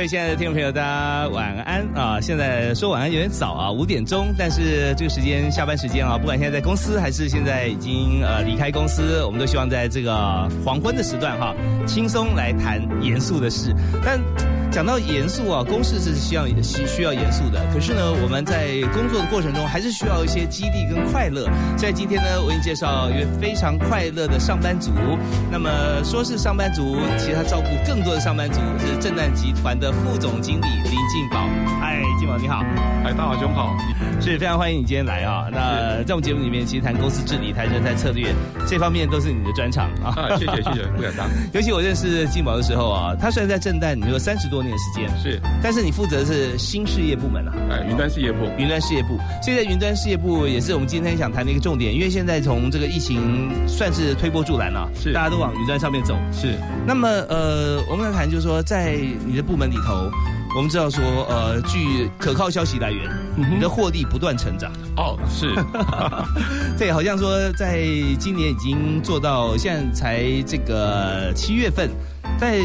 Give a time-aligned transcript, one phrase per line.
[0.00, 2.18] 各位亲爱的听众朋友，大家晚安啊！
[2.22, 11.54] 现在说晚安有点早啊，五点钟，但是这个时间下班时间啊，不管现在在公司还是现在已经呃离开公司，我们都希望在这个黄昏的时段哈，
[11.86, 14.18] 轻松来谈严肃的事，但。
[14.70, 17.60] 讲到严肃啊，公事是需要需需要严肃的。
[17.74, 21.48] 可是呢，我们在工作的过程中还是需要一些激励跟快乐。
[21.76, 24.92] 在今天呢，我给你介绍一位非常快乐的上班族。
[25.50, 25.68] 那么
[26.04, 31.44] 说是上班族，其实他照顾更多的上班族，是正旦集团的副总经理林进宝。
[31.80, 32.62] 嗨，进宝你好。
[33.02, 33.76] 嗨，大华兄好。
[34.20, 35.48] 是非常欢迎你今天来啊。
[35.50, 38.32] 那在我们节目里面，其实谈公司治理、谈人才策略
[38.68, 40.14] 这方面都是你的专长啊。
[40.38, 41.28] 谢谢谢谢，不敢当。
[41.52, 44.59] 尤其我认识进宝的时候啊，他虽然在正旦，你说三十多。
[44.62, 45.08] 年时间。
[45.18, 49.18] 是，但是你负责的是新事业部门啊，哎，云端事业部，云端事业部。
[49.42, 56.54] 现在云端事业部也是我们今天想谈的一个重点，因为现在从这个疫情算是推波助澜了，是，大家都往云端上面走，是。
[56.86, 60.10] 那么呃，我们来谈就是说，在你的部门里头，
[60.56, 64.70] 我们知道说呃，据可靠消息来源，你的获利不断成长。
[64.96, 65.54] 哦，是，
[66.78, 67.82] 对，好像说在
[68.18, 71.90] 今年已经做到，现在才这个七月份，
[72.38, 72.60] 在。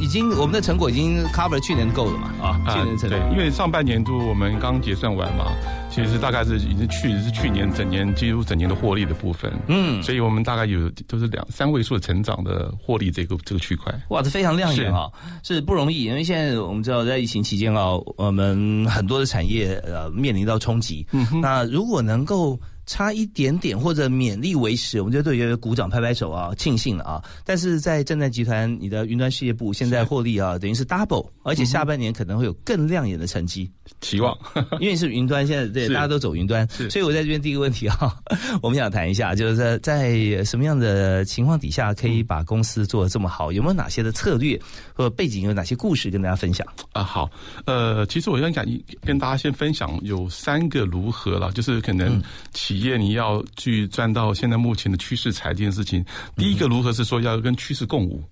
[0.00, 2.30] 已经我们的成果已经 cover 去年够了嘛？
[2.40, 5.46] 啊，去年成对，因为上半年度我们刚结算完嘛，
[5.90, 9.52] 其实大概是已经去是去年整年几乎整年的获利的部分。
[9.68, 13.92] 嗯，所以我们大概有都是两三位数的成长的获利这个这个区块。
[14.08, 15.10] 哇，这非常亮眼啊，
[15.42, 21.06] 是不容易，因为现在我们知道在疫情期间啊，我们很多的产业呃面临到冲击。
[21.12, 22.58] 嗯，那如果能够。
[22.86, 27.22] 差一点点或者勉力维持，我们就对于鼓掌拍拍手啊，庆幸了啊！
[27.44, 33.68] 但是在正在集团，你的云端事业部现在获利啊，等于是 double，而且下半年可能会有更亮眼的成绩。
[34.00, 34.36] 期望，
[34.78, 38.16] 因为是云端，现在对大家都走云端，所以我在这边第一个问题啊，
[38.62, 43.50] 我们想谈一下，就是在在什么样的情况底下可以把公司做的这么好？
[43.50, 44.60] 有没有哪些的策略
[44.94, 45.42] 或背景？
[45.42, 46.64] 有哪些故事跟大家分享？
[46.92, 47.28] 啊，好，
[47.64, 48.64] 呃，其实我想讲
[49.04, 52.75] 跟大家先分享有三个如何了，就是可能其。
[52.76, 56.04] 企业你要去赚到现在目前的趋势财这件事情，
[56.36, 58.22] 第一个如何是说要跟趋势共舞。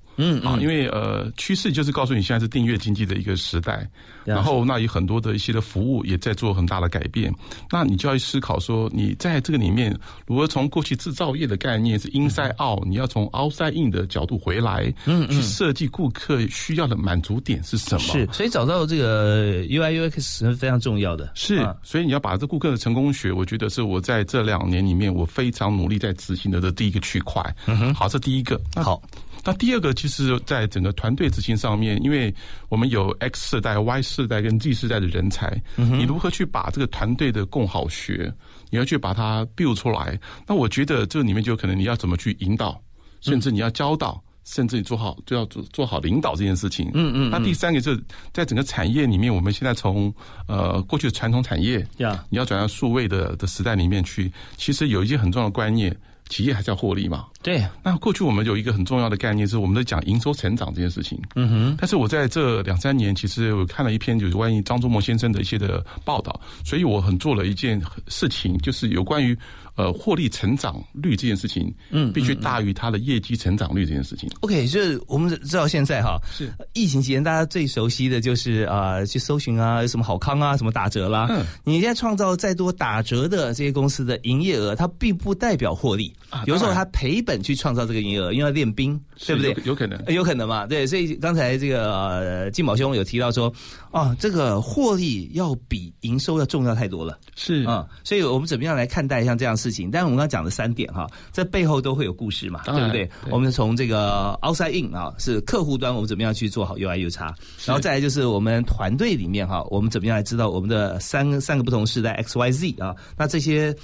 [0.45, 3.89] 啊，因为呃，趋势就是告诉你现在是订阅经济的一个时代，
[4.25, 7.35] 然后那有很多的一些的服务也在做很大的改变，
[7.71, 17.99] 那你就要思考说，你在这个里面如何从过去制造业的概念是 inside out，你要从 outside in 的角度回来，嗯，去设计顾客需要的满足点是什么？
[18.01, 21.33] 是，所以找到这个 UI UX 是非常重要的。
[21.35, 27.43] 是，所以你要把这顾客的成功学，我觉得是我在这两年里面我非常努力在执行的这第一个区块。
[27.67, 28.61] 嗯哼，好，这第一个。
[28.77, 29.03] 好。
[29.45, 32.35] 那第二个，其实在整个团队执行上面，因为
[32.69, 38.33] 我们有 X 世代、Y 世代跟 Z 世代的人才，你如何去把这个团队的共好学，
[38.71, 40.19] 你要去把它 build 出来？
[40.47, 42.81] 那我觉得这里面就可能你要怎么去引导，
[43.21, 46.91] 甚至你要教导，甚至你做好就要做做好领导这件事情。
[46.95, 47.31] 嗯嗯。
[47.31, 50.13] 那第三个就是在整个产业里面，我们现在从
[50.49, 55.95] 呃过去的传统产业，呀你要转到数位的的时代里面去，其实有一些很重要的观念。
[56.31, 57.27] 企业还是要获利嘛？
[57.45, 57.65] 对。
[57.83, 61.17] 那过去我们有一个很重要的概念是，我们在讲营收成长这件事情。
[61.37, 61.77] 嗯哼。
[61.79, 69.39] 但是我在这两三年，其实我看了一篇就是关于张忠谋先生的一些的报道，所以我很做了一件事情，就是有关于。
[69.77, 74.31] 呃，获利成长率这件事情，嗯，必须大于它的业绩成长率这件事情。
[74.43, 81.27] OK，就是我们知道现在哈，是疫情期间大家最熟悉的就是啊，去搜寻啊，什么好康啊，什么打折啦。
[81.29, 86.15] 嗯，你现在创造再多打折的这些公司的营业额，它并不代表获利。
[86.31, 89.57] 啊，有时候它赔本去创造这个营业额，因为要练兵，对不对？
[89.65, 90.67] 有可能，有可能嘛？
[90.67, 93.53] 对，所以刚才这个金宝兄有提到说，
[93.91, 97.19] 哦，这个获利要比营收要重要太多了。
[97.37, 99.91] 是啊，所以我们怎么样来看待像这样事情？
[99.91, 103.09] 但是我们刚刚讲的三点哈，这背后都会有故事嘛，对不对？
[103.31, 112.95] 我们从这个 outside in 啊，是客户端，我们怎么样去做好 UI U 叉，然后再来就是我们团队里面哈，我们怎么样来知道我们的三三个不同时代 X Y Z 啊？
[113.17, 113.75] 那这些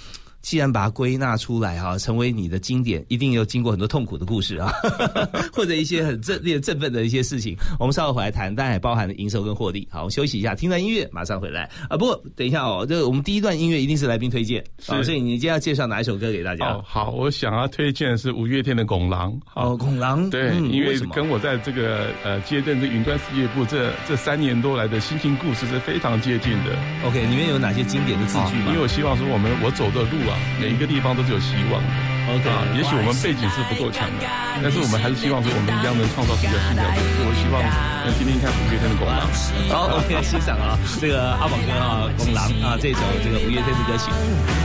[0.42, 4.72] 既然把它归纳出来哈，成为你的经典，一定有经过很多痛苦的故事啊，
[5.52, 7.56] 或者一些很正烈振奋的一些事情。
[7.78, 9.86] 我们稍后回来谈，当然也包含了营收跟获利。
[9.90, 11.96] 好，我们休息一下，听段音乐，马上回来啊。
[11.96, 16.70] 不过等一下哦，这我们第一段音乐一定是来宾推荐，啊，所以你今天要介绍哪一首歌给大家？
[16.70, 19.32] 哦，好，我想要推荐的是五月天的《拱狼》。
[19.54, 26.76] 哦，《拱狼》对，因为跟我在这个呃接任这云端事业部这这三年多来的心情故事是非常接近的。
[27.04, 28.68] OK，里面有哪些经典的字句吗？
[28.68, 31.88] 因为我希望说我们我走的路啊，每一个地方都是有希望的。
[32.30, 34.24] OK，啊，也许我们背景是不够强的，
[34.62, 36.82] 但是我们还是希望说我们一样能创造出比较新的。
[36.86, 37.58] 我希望
[38.06, 39.26] 能听听看五月天的《拱狼》。
[39.66, 44.12] 好，OK，欣赏啊，这个阿宝哥啊，《拱狼》啊，这首这个五月天的歌曲。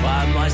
[0.05, 0.49] 欢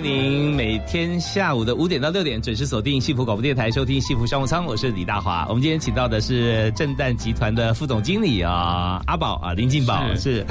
[0.00, 4.64] 迎您每天下午的五点到六点准时锁定幸福广播电台，收听幸福商务舱。
[4.64, 5.44] 我是李大华。
[5.48, 10.46] 我们今天请到的是正旦集团的副总经理啊，阿宝啊，林进宝是。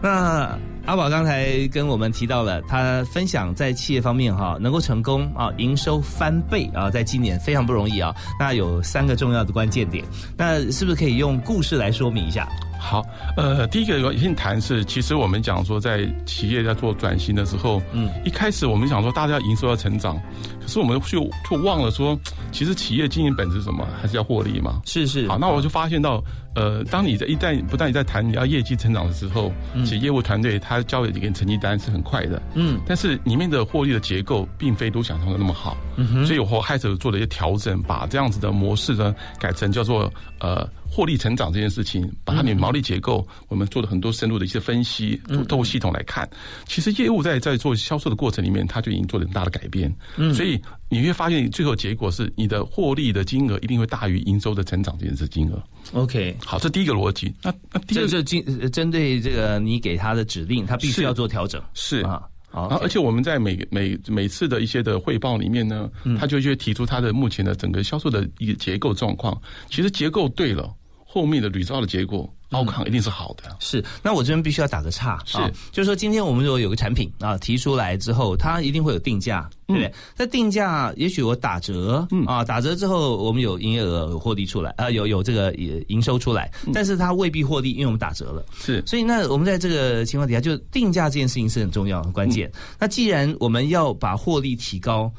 [0.00, 8.14] 那阿宝刚才跟我们提到了，他分享在企业方面哈能够成功啊，营收翻倍啊，在今年非常不容易啊。
[8.38, 10.04] 那有三个重要的关键点，
[10.36, 12.46] 那是不是可以用故事来说明一下？
[12.78, 13.02] 好，
[13.34, 20.20] 呃，第一个先谈是，其实我们讲说，在企业在做转型的时候，嗯，一开始我们想说大家营收要成长，
[20.64, 22.18] 可是我们就就忘了说，
[22.50, 24.80] 其实企业经营本质是什么，还是要获利嘛？
[24.86, 25.28] 是是。
[25.28, 26.22] 好，那我就发现到。
[26.56, 40.64] 呃，当你在一旦不但你在谈你要业绩成长的时候，其实业务团队他交给你个成绩单是很快的，嗯，但是里面的获利的结构并非都想象的那么好，嗯哼，所以我开始做了一些调整，把这样子的模式呢改成叫做呃
[40.94, 46.28] 获利成长这件事情，把它的毛利结构我们做了很多深入的一些分析，透过系统来看，
[46.68, 55.60] 其实业务在在做销售的过程里面，它就已经做了很大的改变，嗯，所以你会发现最后结果是你的获利的金额一定会大于营收的成长这件事金额。
[55.94, 57.34] OK，好，这第一个逻辑。
[57.42, 61.60] 那那第二个，这针针对这个你给他的指令，他必须要做调整。
[61.74, 69.36] 是啊，好，而且我们在每每每次的一些的汇报里面呢，他就会提出他的目前的整个销售的一个结构状况。
[69.68, 70.72] 其实结构对了，
[71.14, 72.28] 后面的屡造的结果。
[72.50, 73.84] 高抗一定是好的，是。
[74.00, 75.38] 那我这边必须要打个岔，是，
[75.72, 79.92] 就是说，今天我们如果有个产品啊提出来之后，它一定会有定价，对不对？
[80.14, 85.52] 在定价，也许我打折，嗯啊，打折之后我们有营业额有获利出来，啊，有有这个
[85.88, 88.80] 营收出来，但是它未必获利，因为我们打折了，是。
[88.86, 92.48] 所以那我们在这个情况底下，就定价这件事情是很重要、很关键。
[92.78, 95.10] 那既然我们要把获利提高。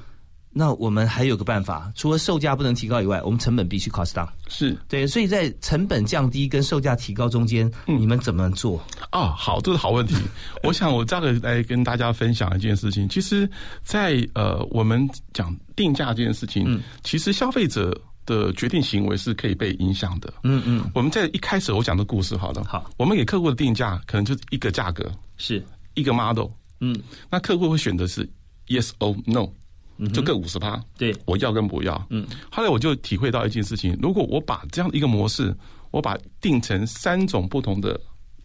[0.57, 4.29] 那我们还有个办法，除了售价不能提高以外，我们成本必须 cost down。
[4.47, 8.81] 是对，所以在成本降低跟售价提高中间，你们怎么做？
[9.11, 10.15] 哦，好，这是好问题。
[10.63, 13.07] 我想我这个来跟大家分享一件事情。
[13.09, 13.49] 其实，
[13.83, 17.93] 在呃，我们讲定价这件事情，嗯其实消费者
[18.25, 20.33] 的决定行为是可以被影响的。
[20.43, 20.89] 嗯嗯。
[20.93, 25.61] 我们在一开始我讲的故事，好了，好，我们给客户的定价可能就是一个价格，是
[25.95, 26.47] 一个 model。
[26.79, 26.97] 嗯，
[27.29, 28.25] 那客户会选择是
[28.67, 29.49] yes or no。
[30.13, 32.07] 就各五十趴，对，我要跟不要。
[32.09, 35.55] 嗯，后来我就体会到一件事情：如果我把这样一个模式，
[35.91, 37.99] 我把定成三种不同的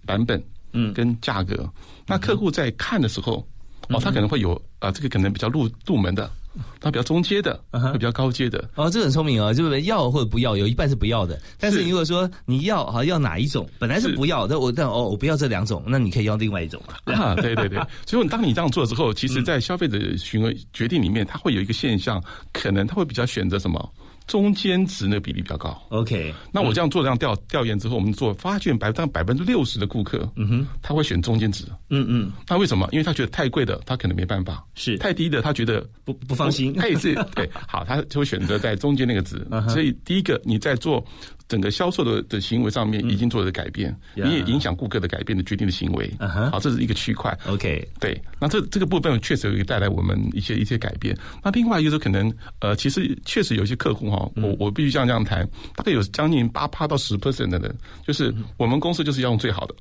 [0.07, 0.43] 版本，
[0.73, 1.69] 嗯，跟价格，
[2.07, 3.47] 那客户在看的时候，
[3.89, 6.31] 哦，他可能会有啊，这个可能比较入入门的。
[6.81, 8.69] 它比较中阶的，会比较高阶的。
[8.75, 11.41] 哦，这很聪明哦，就是要或者不要，有一半是不要的。
[11.59, 17.35] 但是如果说你要，好要哪一种，本来是不要，但我但哦，我不要这两种，那你可以要另外一种啊。
[17.37, 23.93] 对对对， 所以当你这样做之后，其实，在消费者询问决定里面，他会有一个现象，可能他会比较选择什么？
[24.31, 25.77] 中间值那个比例比较高。
[25.89, 31.65] OK，那我这样做这样调调研之后，我们做发现百分百分之六十的顾客，嗯哼，他会选中间值。
[31.89, 32.89] 嗯嗯，那为什么？
[32.93, 36.73] 因为他觉得太贵的，他可能没办法；是太低的，他觉得不不放心。
[36.75, 39.45] 他也是对，好，他就会选择在中间那个值。
[39.69, 41.05] 所以第一个你在做。
[41.51, 46.09] 整个销售的的行为上面已经做了改变，你也影响顾客的改变的决定的行为。
[46.53, 47.37] 好，这是一个区块。
[47.49, 51.17] OK，对，那这这个部分确实会带来我们一些一些改变。
[51.43, 57.77] 那另外就是可能呃，其实确实有一些客户哈，我我必须这样这样谈，大概有将近八趴到十 percent 的人，
[58.07, 59.75] 就是我们公司就是要用最好的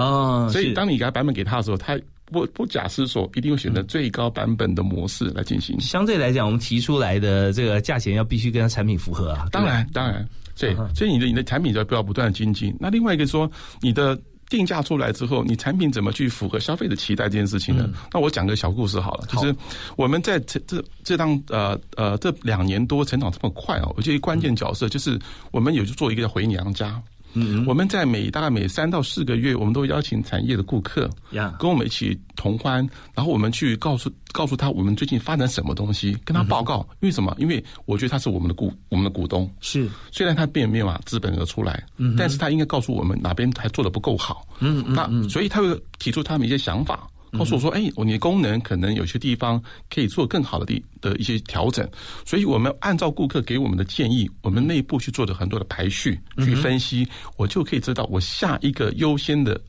[0.00, 0.48] 啊。
[0.48, 2.00] 所以当你给版本给他的时候，他
[2.32, 5.78] 不不假思索一定会选择最高版本的模式来进行。
[5.80, 9.48] 相对来讲，我们提出来的这个价钱要必须跟他产品符合啊。
[9.52, 10.26] 当然，当然。
[10.60, 12.76] 对，所以你的你的产品就要不断的精进。
[12.78, 13.50] 那另外一个说，
[13.80, 17.88] 你的定价出来之后，你产品怎么去符合消费的期待这件事情呢？
[18.12, 19.26] 那我讲个小故事好了。
[19.28, 19.54] 就是
[19.96, 25.18] 我们在这这这当呃呃这两年多成长这么快哦，我觉得关键角色就是
[25.50, 27.00] 我们有去做一个叫回娘家。
[27.34, 36.86] 嗯，我们在每大概每三到四个月，我们都邀请产业的顾客，呀，跟我们一起同欢，然后我们去告诉告诉他我们最近发展什么东西，跟他报告。
[37.00, 37.34] 因为什么？
[37.38, 39.88] 因为我觉得他是我们的股我们的股东，是。
[40.10, 47.08] 虽然他并没有把资本额出来，嗯，但是他应该告诉我们哪边还做的不够好，嗯嗯，那所以他会提出他们一些想法。
[47.38, 51.88] 告诉我说：“哎，你的功能可能有些地方可以做更好的地的一些调整，
[52.26, 57.06] 所以我们按照顾客给我们的建议，我们内部去做的很多的排序去分析，
[57.36, 59.60] 我就可以知道我下一个优先的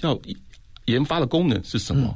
[0.00, 0.18] 要
[0.90, 2.14] 研发的功能是什么。”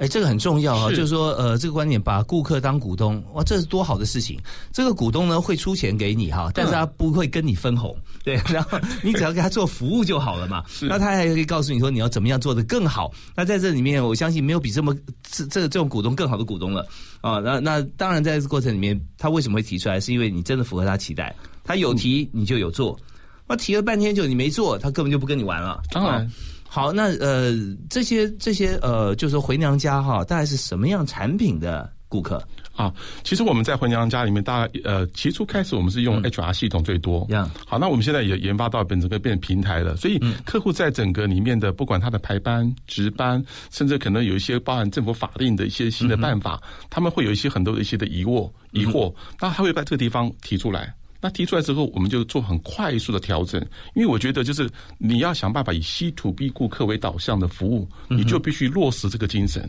[0.00, 4.40] 哎，这个很重要啊，就是说，呃，这个观点把顾客当股东，哇，这是多好的事情。
[4.72, 10.64] 这个股东呢会出钱给你哈，但是他不会跟你分红，对， 然后你只要给他做服务就好了嘛。
[10.88, 13.12] 那他还可以告诉你说你要怎么样做的更好。
[13.36, 14.96] 那在这里面，我相信没有比这么
[15.30, 16.86] 这这这种股东更好的股东了
[17.20, 17.38] 啊。
[17.40, 20.00] 那那当然，在这过程里面，他为什么会提出来？
[20.00, 22.98] 是因为你真的符合他期待，他有提你就有做，
[23.46, 25.82] 那提了半天就你没做，他根本就不跟你玩了。
[25.90, 26.26] 当然。
[26.72, 27.52] 好，那呃，
[27.88, 32.40] 这些这些呃，就是回娘家哈，大概是什么样产品的顾客？
[32.76, 37.26] 啊，其实我们在回娘家里面，大概呃，起初开始我们是用 HR 系统最多。
[37.66, 50.94] 好，那我们现在也研发到本整个变成平台了，所以嗯客户在整个里面的，不管他的排班、值班，甚至可能有一些包含政府法令的一些新的办法，他们会有一些很多的一些的疑惑疑惑，那他会在这个地方提出来。
[51.20, 53.60] 那提出来之后，我们就做很快速的调整，
[53.94, 59.68] 因为我觉得就是你要想办法以 C to B 顾客为导向的服务，你就必须落实这个精神。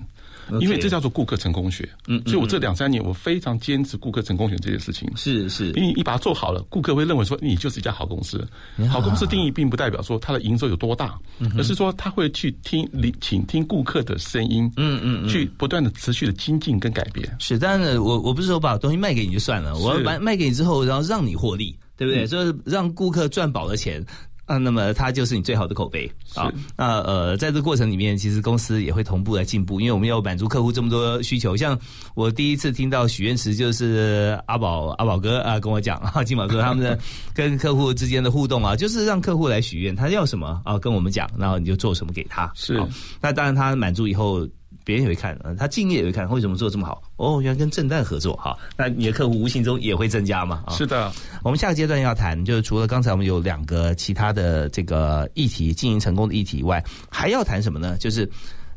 [0.60, 5.10] 因为这叫做顾客成功学，嗯，所以我这两三年我非常坚持顾客成功学这件事情。
[5.16, 8.46] 是是因为你把它做好了，顾客会认为说你就是一家好公司。
[8.90, 11.18] 好公司定义并不代表说它的营收有多大，
[11.58, 17.36] 而是说他会去听聆倾听顾客的声音，嗯嗯，去不断的持续的精进跟改变。
[17.40, 22.26] 是，当然呢，我我不是说把东西卖给你就算了，我要把卖给你之后，然后让你获利，对不对？
[22.28, 24.04] 就是让顾客赚饱了钱。
[24.52, 26.52] 啊，那么它就是你最好的口碑啊。
[26.76, 31.56] 那呃，在这个过程里面，其实公司也会同步来进步，因为我们要满足客户这么多需求。
[31.56, 31.80] 像
[32.14, 37.00] 我第一次听到许愿池，就是阿宝阿宝哥啊跟我讲啊，金宝哥他们的
[37.34, 42.52] 跟客户之间的互动啊，就是让客户来许愿，他要什么啊，跟我们讲，然后你就做什么给他。
[42.54, 42.84] 是
[43.22, 44.46] 那当然他满足以后。
[44.84, 47.02] 别人也会看，嗯他敬业也会看，为什么做这么好？
[47.18, 50.64] 哦，原来跟正旦合作，哈，那你的客户无形中也会增加嘛？
[50.66, 51.12] 啊，是的，
[51.44, 57.98] 我们下个阶段要谈，就是除了刚才我们有两个其他的这个议题，经营成功的议题以外，还要谈什么呢？
[57.98, 58.30] 就是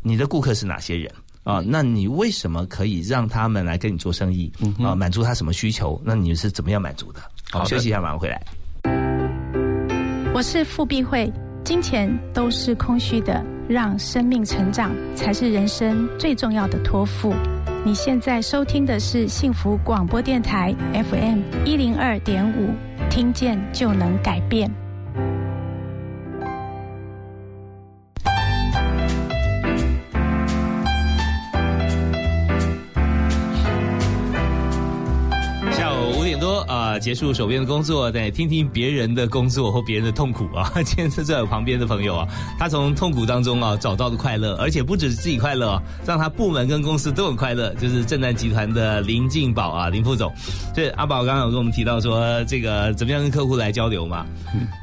[0.02, 1.10] 你的顾客是哪些人
[1.42, 1.62] 啊？
[1.66, 4.94] 那你为什么可以让他们来跟你做生意啊？
[4.94, 6.00] 满足他什么需求？
[6.04, 7.20] 那你是怎么样满足的？
[7.50, 8.42] 好，休息一下，马上回来。
[10.34, 11.32] 我是傅碧慧，
[11.64, 17.34] 金钱都是空虚的，让生命成长才是人生最重要的托付。
[17.82, 22.68] 你现在收听的是幸福广播电台 FM 一零二点五，
[23.08, 24.70] 听见就能改变。
[37.04, 40.72] 结束手边的工作，再听听别人的工作或别人的痛苦啊。
[40.86, 42.26] 今天是在我旁边的朋友啊，
[42.58, 47.74] 他从痛苦当中啊找到了快乐，而且不止自己快乐、哦，让他部门跟公司都很快乐。
[47.74, 50.32] 就是正南集团的林进宝啊，林副总。
[50.74, 54.24] 对，阿宝刚刚有跟我们提到说，这个怎么样跟客户来交流嘛？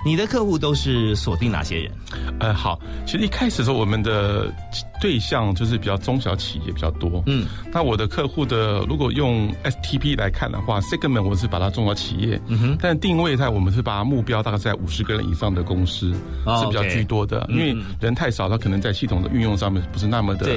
[0.06, 1.92] 你的客户都是锁定哪些人？
[2.40, 4.54] 呃，好，其实一开始的时候，我们的
[5.01, 7.24] 对象就是比较中小企业比较多。
[7.25, 16.13] 嗯，那我的客户的如果用 STP 来看的话，segment 我是把它中小企业，嗯哼，但定位在我们是把目标大概在五十个人以上的公司、
[16.46, 20.48] 哦是比较居多的，因为人太少，它可能在系统的运用上面不是那么的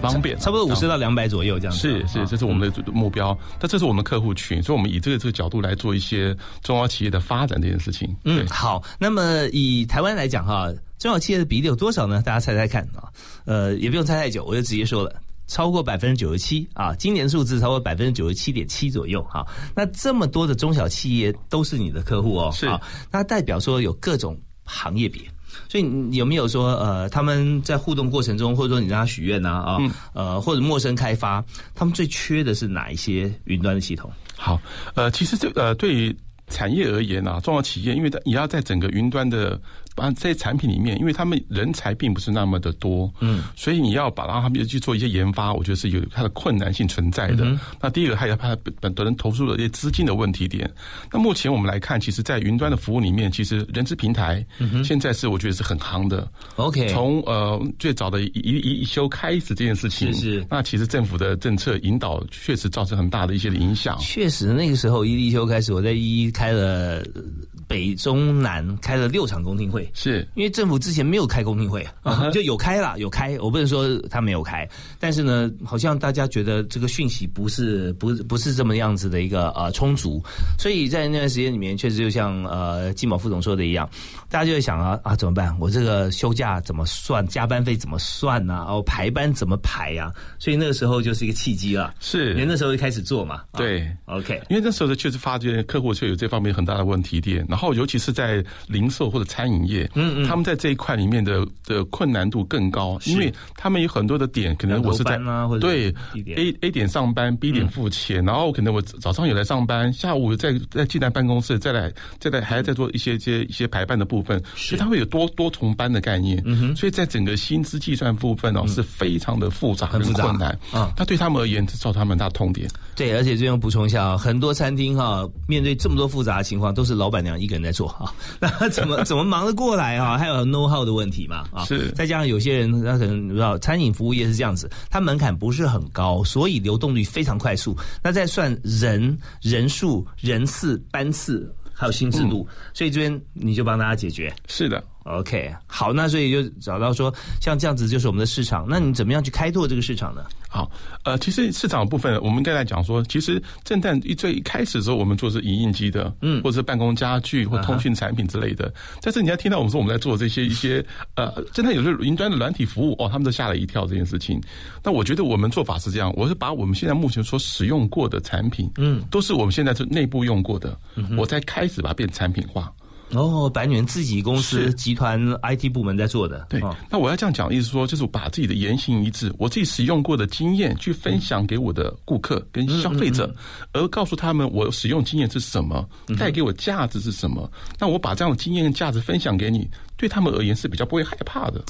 [0.00, 1.72] 方便，差不多五十到两百左右这样。
[1.76, 8.14] 是是，这是我们的目标，但这是我们客户群，所以我们以这个这个角度来做一些中小企业的发展这件事情。
[8.24, 8.82] 嗯，好。
[8.98, 12.22] 那么以台湾来讲哈，中小企业的比例有多少呢？
[12.22, 13.08] 大家猜猜看啊。
[13.44, 15.14] 呃，也不用猜太久，我就直接说了。
[15.50, 25.20] 超过百分之九十七啊，今年数字超过百分之九十七点七左右哈、那这么多的中小企业都是你的客户哦，是啊，那代表说有各种行业别。
[25.68, 29.78] 所以你有没有说，呃，他们在互动过程中，或者说你让他许愿呐，啊，
[30.14, 34.08] 呃，或者陌生开发，他们最缺的是哪一些云端的系统？
[34.36, 34.60] 好，
[34.94, 39.60] 呃，其实这呃，对于产业而言啊，中小企业，因为你要在整个云端的
[40.00, 47.46] 把这些产品里面，因为他们人才并不是那么的多，嗯，所以你要把让他们去做一些研发，我觉得是有它的困难性存在的。
[47.80, 50.70] 那第一个还有怕本本人投入的一些资金的问题点。
[51.12, 54.44] 那目前我们来看，其实，在云端的服务里面，其实人资平台
[54.84, 56.26] 现在是我觉得是很夯的。
[56.56, 63.98] OK，从呃最早的一一一一休开始这件事情，是是那其实政府的政策引导确实造成很大的一些的影响。
[63.98, 67.22] 确实，那个时候一一休开始，我在一一开了呃
[67.70, 70.26] 北中南开了六场公听会，是。
[70.34, 80.20] 因为政府之前没有开公听会啊， 就有开了，有开，我不能说他没有开，但是呢，好像大家觉得这个讯息不是不是不是这么样子的一个呃充足，
[80.58, 83.88] 所以在那段时间里面，确实就像呃金宝副总说的一样，
[84.30, 85.54] 大家就会想啊啊怎么办？
[85.58, 87.26] 我这个休假怎么算？
[87.26, 92.30] 加班费怎么算呢、哦，排班怎么排呀、所以那个时候就是一个契机了，是。
[92.30, 93.42] 因为那时候就开始做嘛。
[93.50, 93.90] 啊对。
[94.06, 105.18] OK，因为那时候确实发觉客户却有这方面很大的问题点，然后尤其是在零售或者餐饮业，嗯嗯，他们在这一块里面的的困难度更高，因为他们有很多的点，可能我是在
[105.60, 105.92] 对
[106.36, 120.50] A A 点上班，B 点付钱，然后可能我早上有来上班，下午再再进来办公室，再来再来还要再做一些一些一些排班的部分，所以它会有多多重班的概念，嗯所以在整个薪资计算部分哦是非常的复杂很困难。
[120.72, 120.92] 啊。
[120.96, 122.68] 那对他们而言，这造成他们很大的痛点。
[122.94, 130.18] 对，而且这边补充一下啊，很多餐厅哈，面对这么多复杂的情况，都是老板娘一个人在做啊， 那怎么 怎么忙得过来啊？
[130.18, 131.64] 还有 know how 的问题嘛啊？
[131.64, 137.76] 是，再加上有些人他可能不知道，餐饮服务业是这样子，它门槛不是很高，所以流动率非常快速。
[138.02, 144.30] 那再算人人数、人次、班次，还有新制度，所以这边你就帮大家解决。
[144.46, 144.84] 是的。
[145.04, 148.66] OK，好，那所以就找到说，像这样子就是我们的市场。
[148.68, 150.24] 那你怎么样去开拓这个市场呢？
[150.48, 150.70] 好，
[151.04, 158.72] 呃，其实市场部分，我们应该来讲说，其实正旦一最一开始的时候，我们做是影印机的，嗯，或者是办公家具或通讯产品之类的。
[159.00, 160.84] 但是你要听到我们说我们在做这些 一些，
[161.14, 164.38] 呃，正旦有些云端的软体服务，哦，他们都吓了一跳这件事情。
[164.82, 170.76] 那我觉得我们做法是这样，我是把我们现在目前所使用过的产品，嗯，都是我们现在是内部用过的，
[171.16, 172.70] 我才开始把它变产品化。
[173.12, 176.46] 哦，白女人自己公司集团 IT 部门在做的。
[176.48, 183.34] 对，那我要这样讲，意思说就是把自己的言行一致，我自己使用过的经验去分享给我的顾客跟消费者，
[183.72, 187.50] 而告诉他们我使用经验是什么，带给我价值是什么。
[187.78, 191.62] 那我把这样的经验跟价值分享给你，对他们而言是比较不会害怕的。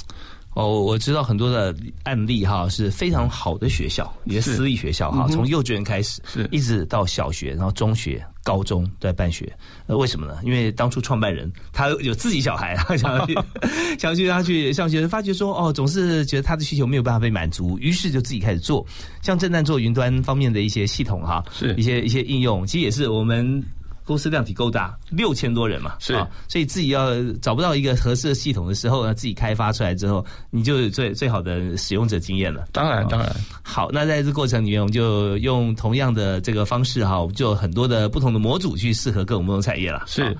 [0.53, 9.49] 哦，我知道很多的案例哈，是非常好的学校，一些私立学校哈，从幼稚园开始，是一直到小学，然后中学、高中都在办学。
[9.87, 10.37] 呃，为什么呢？
[10.43, 13.33] 因为当初创办人他有自己小孩啊， 想要去
[13.97, 18.85] 想要去他去上学，发觉说哦，总是觉得他的需求没有办法被满足，于是就自己开始做，
[19.21, 23.63] 像正在做云端方面的一些系统哈，是一些一些应用，其实也是我们。
[24.03, 27.11] 公司量体够大，六千多人嘛，是啊，所以自己要
[27.41, 32.67] 找不到一个合适的系统的时候呢，自己开发出来之后，你就最最好的使用者经验了。
[32.71, 33.33] 当然，当然。
[33.61, 40.03] 好，那在这过程里面，我们就用同样的这个方式哈，我们就很多的不同的模组去适合各种不同产业了。
[40.07, 40.35] 是，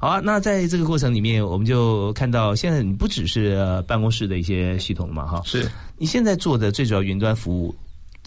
[0.00, 0.20] 好啊。
[0.22, 7.74] 那在这个过程里面，我们就看到现在你不只是办公室的一些系统嘛，哈，是你现在做的最主要云端服务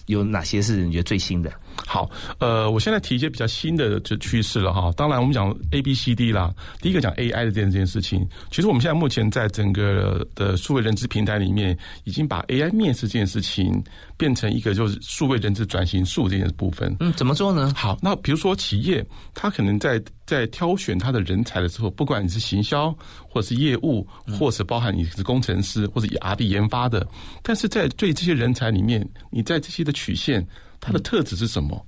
[0.06, 1.52] 有哪些是你觉得最新的？
[1.76, 4.90] 好，呃，我现在提一些比较新的这趋势了哈。
[4.96, 8.26] 当然，我们讲 A B C D 啦，第一个讲 AI 的这件这件事情。
[8.50, 13.82] 其实我们现在目前在整个的数位人资平台里面，已经把 AI 面试这件事情
[14.16, 16.94] 变成一个就是数位人资转型术这件部分。
[17.00, 17.72] 嗯，怎么做呢？
[17.76, 19.04] 好，那比如说企业，
[19.34, 22.90] 它可能在在挑选它的人才的时候，不管你是行销，
[23.28, 24.06] 或者是业务，
[24.38, 27.06] 或是包含你是工程师或者 R&D 研发的，
[27.42, 30.46] 但是在对这些人才里面，你在这些的曲线。
[30.82, 31.80] 它的特质是什么？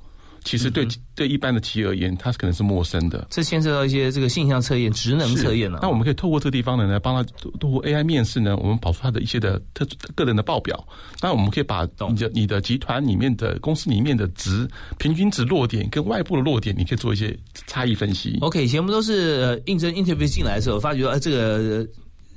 [0.44, 3.26] 其实对对一般的企业而言，它可能是陌生的。
[3.30, 5.78] 这牵涉到一些这个性向测验、职能测验了。
[5.80, 10.86] 那我们可以透过这个地方呢，来帮他通过 AI 面试呢，我们跑出他的一些的特个人的报表。
[11.22, 17.34] 那我们可以把你的你的集团里面的公司里面的值平均值落点跟外部的落点，你可以做一些
[17.66, 18.36] 差异分析。
[18.42, 21.88] OK，以前我们都是应征 interview 进来的时候，发觉呃这个。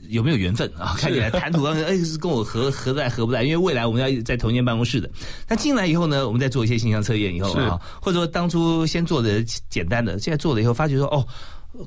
[0.10, 0.96] 有没有缘分啊？
[0.98, 3.43] 看起来谈吐当中，哎，是跟我合合得来合不来？
[3.43, 5.10] 因为未来我们要在同一间办公室的。
[5.48, 11.26] 那进来以后呢，我们再做一些形象测验以后啊，或者说当初先做的简单的，现在做了以后发觉说哦。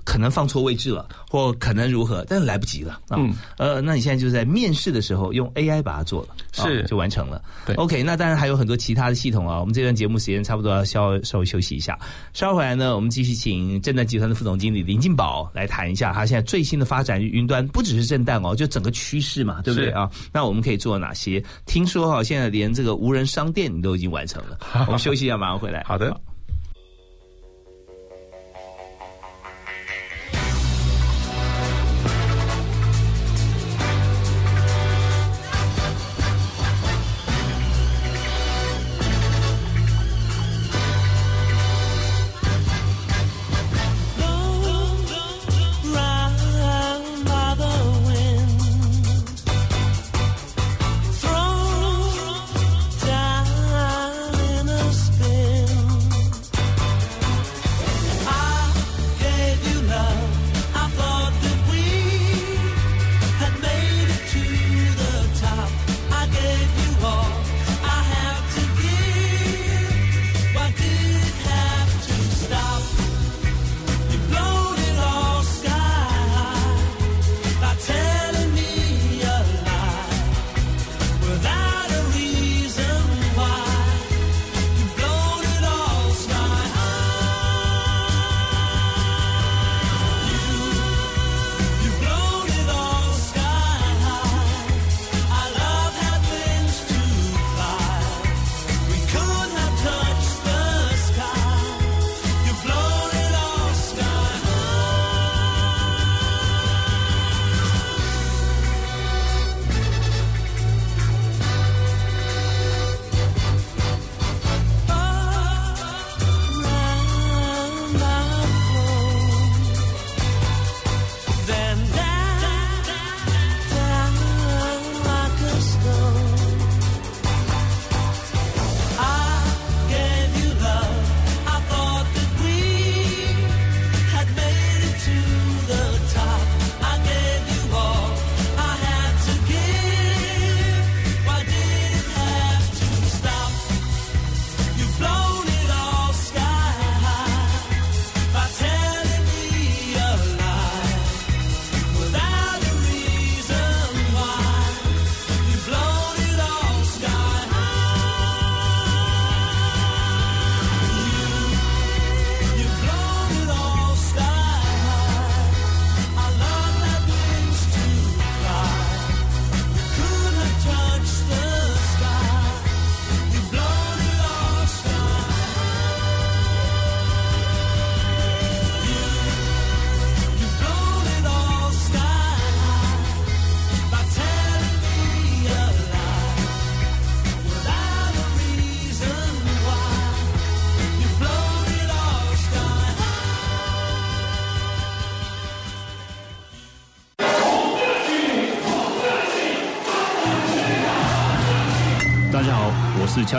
[0.05, 3.19] 可能放错位置了，或可能如何，但是来不及了啊。
[3.59, 7.43] 呃，那你现在就是在面试的时候用 AI 把它做了，是就完成了。
[7.67, 8.03] 对，OK。
[8.03, 9.61] 那当然还有很多其他的系统啊。
[9.61, 11.99] 我们这段节目时间差不多要稍稍微休息一下，
[12.33, 20.11] 稍后回来呢，我们继续请正旦集团的副总经理林进宝来谈一下他现在最新的发展云端，不只是震旦哦，就整个趋势嘛，对不对啊？
[20.33, 21.43] 那我们可以做哪些？
[21.67, 24.59] 听说哈，现在连这个无人商店你都已经完成了。
[24.87, 25.83] 我们休息一下，马上回来。
[25.87, 26.15] 好的。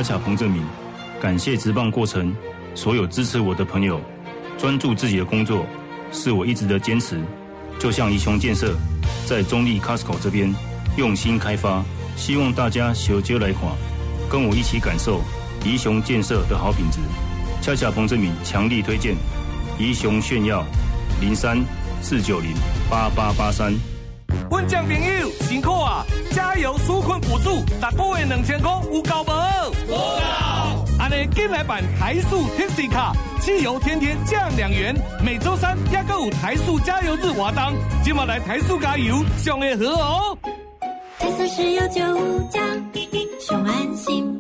[0.01, 0.63] 恰恰彭正明，
[1.21, 2.35] 感谢直棒过程
[2.73, 4.01] 所有支持我的朋友，
[4.57, 5.63] 专注自己的工作
[6.11, 7.21] 是我一直的坚持。
[7.77, 8.75] 就像宜雄建设
[9.27, 10.51] 在中立 Costco 这边
[10.97, 11.85] 用心开发，
[12.15, 13.71] 希望大家小酒来款，
[14.27, 15.21] 跟我一起感受
[15.63, 16.97] 宜雄建设的好品质。
[17.61, 19.15] 恰恰彭正明强力推荐
[19.77, 20.65] 宜雄炫耀
[21.19, 21.63] 零三
[22.01, 22.53] 四九零
[22.89, 23.71] 八八八三。
[24.49, 26.03] 温江朋友辛苦啊！
[26.31, 29.89] 加油纾困补助，达个月两千块有够无？
[29.89, 30.85] 有够！
[30.99, 34.95] 安尼，今来办台塑 Taxi 卡，汽油天天降两元。
[35.23, 40.37] 每周三也个有台塑加油日活动，今晚来台塑加油，上会好哦。
[41.19, 42.61] 台塑石油九五加，
[43.39, 44.30] 上安心。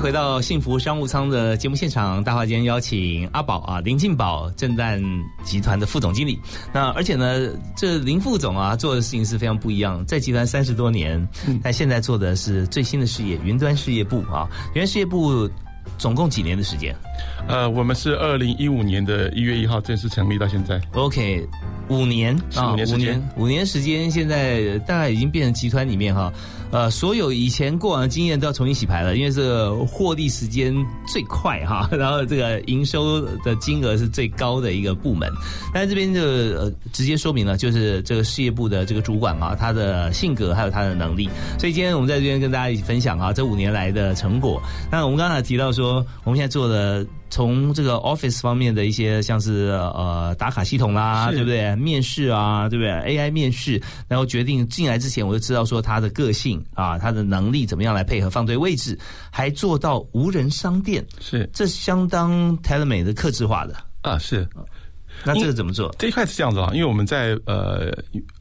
[0.00, 4.98] 回到幸福商务舱的节目现场，大话间邀请阿宝啊，林进宝，正旦
[5.44, 6.40] 集团的副总经理。
[6.72, 11.28] 那而且呢，这林副总啊，做的事情是非常不一样，在集团三十多年，
[11.62, 14.48] 但现在做的是最新的事业——云端事业部啊。
[14.68, 15.48] 云端事业部
[15.98, 16.96] 总共几年的时间？
[17.46, 20.80] 呃，我们是二零一五年的一月一号正式成立到现在。
[20.94, 21.46] OK，
[21.88, 26.32] 五年啊，五年，五年时间，现在大概已经变成集团里面哈。
[26.72, 30.74] 呃，所有以前过往的经验都要重新洗牌了，因为是获利时间
[31.06, 35.28] 最快哈， 然后这个营收的金额是最高的一个部门。
[35.74, 41.28] 但这边就呃直接说明了，就是这个事业部的这个主管啊，他的性格还有他的能力。
[41.58, 44.62] 所以今天我们在这边跟大家一起分享啊，这五年来的成果。
[44.92, 47.04] 那我们刚才提到说，我们现在做的。
[47.30, 51.74] 从这个 Office 方面的一些，像是呃打卡系统啦，对不对？
[51.76, 58.98] 面试啊，对不对？AI 面试，然后决定进来之前，我就知道说他的个性啊，他的能力怎么样来配合放对位置，
[59.30, 64.46] 还做到无人商店，是这相当 teleme 的克制化的啊，是。
[65.24, 65.94] 那这个怎么做？
[65.98, 67.92] 这一块是这样子啊，因为我们在呃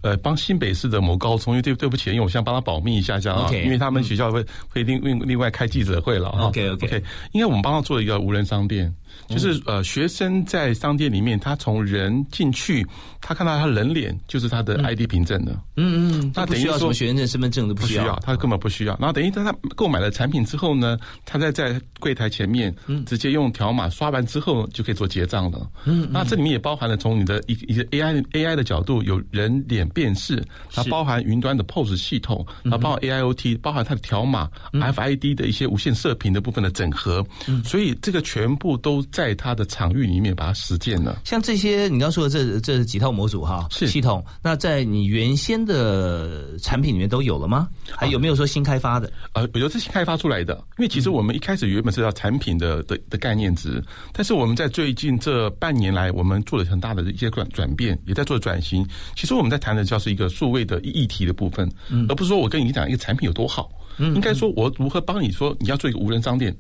[0.02, 6.48] 呃帮新北市的某高中，因为对对不起，因为我想帮他保密一下这样啊，因为他们学校会会另另另外开记者会了啊。
[6.48, 8.94] OK OK，应该我们帮他做一个无人商店。
[9.30, 12.84] 就是呃，学生在商店里面，他从人进去，
[13.22, 15.52] 他看到他人脸，就是他的 ID 凭证的。
[15.76, 18.98] 嗯嗯，那等于说学生证、身份证都不需要，他根本不需要。
[18.98, 25.70] 然后等于在他购买了产品之后呢，他在在柜台前面，直接用条码刷完之后就可以做结账了。
[25.86, 37.24] 嗯，那这里面也包含了从你的一一个 AI AI 的角度，有人脸辨识，它包含云端的 POS 系统，它包含 AIoT，包含它的条码 FID 的一些无线射频的部分的整合。
[37.64, 39.06] 所以这个全部都。
[39.12, 47.68] 在它的场域里面把它实践了，像这些你刚说的这这几套模组哈，是系统，那在你原先的产品里面都有了吗？
[47.96, 49.12] 还有没有说新开发的？
[49.34, 58.88] 呃，我觉得是新开发出来的，因为其实我们一开始原本是要产品的的的概念值，但是我们在最近这半年来，我们做了很大的一些转转变，也在做转型。
[59.16, 61.70] 其实我们在谈的就是一个数位的议题的部分，
[62.08, 66.56] 而不是说我跟你讲一个产品有多好，应该说我如何帮你说你要做一个无人商店，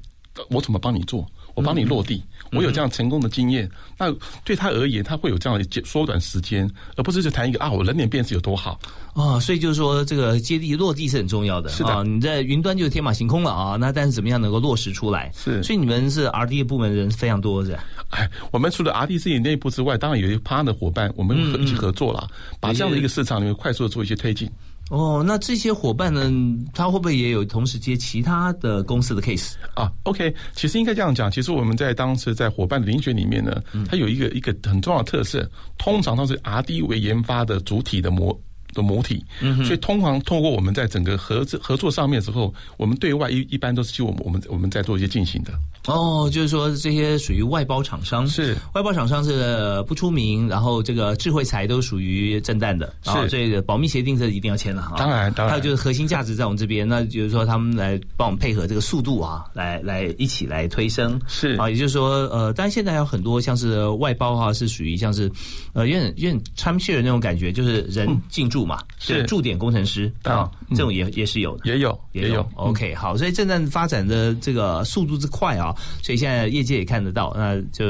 [0.49, 1.25] 我怎么帮你做？
[1.59, 4.09] 我帮你落地，我有这样成功的经验，那
[4.45, 8.79] 对他而言，他会有这样的缩短时间，而不是就谈一个啊，我人脸辨识有多好
[9.13, 9.37] 啊。
[9.41, 11.69] 所以就是说，这个接地落地是很重要的。
[11.69, 13.75] 是的，你在云端就是天马行空了啊。
[13.75, 15.29] 那但是怎么样能够落实出来？
[15.35, 17.77] 是，所以你们是 R D 部门人非常多，是
[18.11, 22.25] 哎，我们除了 R D 自己内部之外，当然有一些 partner 伙伴，我们一起合作了，
[22.61, 24.49] 把这样的一个市场里面快速的做一些推进。
[24.89, 26.31] 哦，那这些伙伴呢？
[26.73, 38.37] 他会不会也有同时接其他的公司的 case 啊？OK，其实应该这样讲，其实我们在当时在伙伴的遴选里面呢，它有一个一个很重要的特色，通常都是 R&D 为研发的主体的模。
[38.71, 39.25] 的母体，
[39.65, 45.51] 所以通常通过我们在整个合作合作上面之后，我们对外一一般都是就我们我们我们在做一些进行的。
[45.87, 48.55] 哦，就是说这些属于外包厂商，是。
[48.73, 53.27] 外包厂商是不出名，然后这个智慧财都属于正旦的，是。
[53.29, 54.95] 这个保密协定是一定要签了哈。
[54.97, 61.55] 当然，当然，还有就是核心价值在我们这边，那就是说他们来帮我们配合这个速度啊，来来一起来推升，是。
[61.55, 65.31] 啊，也就是说呃，但现在有很多像是外包哈，是属于像是
[65.73, 69.23] 呃有点有点 time share 那种感觉，就是人进驻嘛，是。
[69.23, 72.45] 驻点工程师啊，这种也也是有的，也有也有。
[72.55, 77.33] OK，好，所以正旦发展的这个速度之快啊，所以现在业界也看得到。
[77.35, 77.85] 那就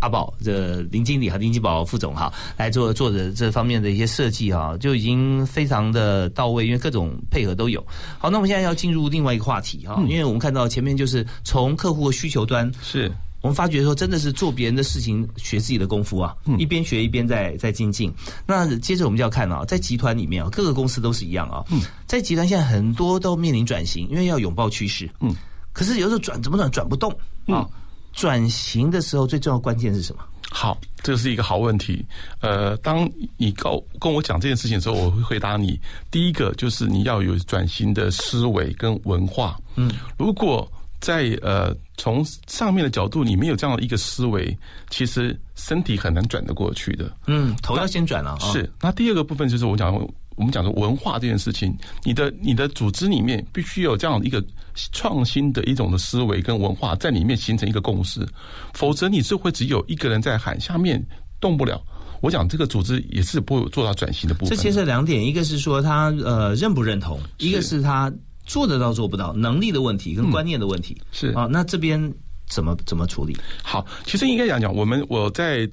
[0.00, 7.84] 阿宝这林经理和林金宝副总哈来做做的这方面的一些设计啊，就已经非常的到位，因为各种配合都有。
[8.18, 13.10] 好，那我们现在要进入另外一个话题哈，因为我们看到前面就是从客户的需求端是。
[13.40, 18.12] 我们发觉说，真的是做别人的事情，学自己的功夫啊，一边学一边在在精进。
[18.44, 21.64] 那接着我们就要看啊，在集团里面啊，各个公司都是一样啊。
[22.04, 25.08] 在集团现在很多都面临转型，因为要拥抱趋势。
[25.20, 25.32] 嗯，
[25.78, 27.08] 可是有时候转怎么转转不动
[27.46, 27.64] 啊？
[28.12, 30.24] 转型的时候最重要关键是什么？
[30.50, 32.04] 好，这是一个好问题。
[32.40, 35.80] 呃，当你告跟我讲这件事情的时候，我会回答你。
[36.10, 39.56] 第一个就是你要有转型的思维跟文化。
[39.76, 39.88] 嗯，
[40.18, 44.58] 如果在呃从上面的角度你没有这样的一个思维，
[44.90, 47.16] 其实身体很难转得过去的。
[47.28, 48.36] 嗯，头要先转了。
[48.40, 48.68] 是。
[48.80, 49.96] 那第二个部分就是我讲。
[50.38, 54.40] 我们讲的文化这件事情，你的你的组织里面必须有这样一个
[54.92, 58.26] 创新的一种的思维跟文化在里面形成一个共识，
[58.74, 61.04] 否则你是会只有一个人在喊，下面
[61.40, 61.82] 动不了。
[62.20, 64.56] 我讲这个组织也是不会做到转型的部分。
[64.56, 68.12] 这牵涉两点，一个是说他呃认不认同，一个是他
[68.44, 70.96] 做得到做不到，能力的问题跟观念的问题。
[71.12, 72.12] 是啊，那这边
[72.48, 73.36] 怎么怎么处理？
[73.62, 75.68] 好，其实应该讲讲，我们我在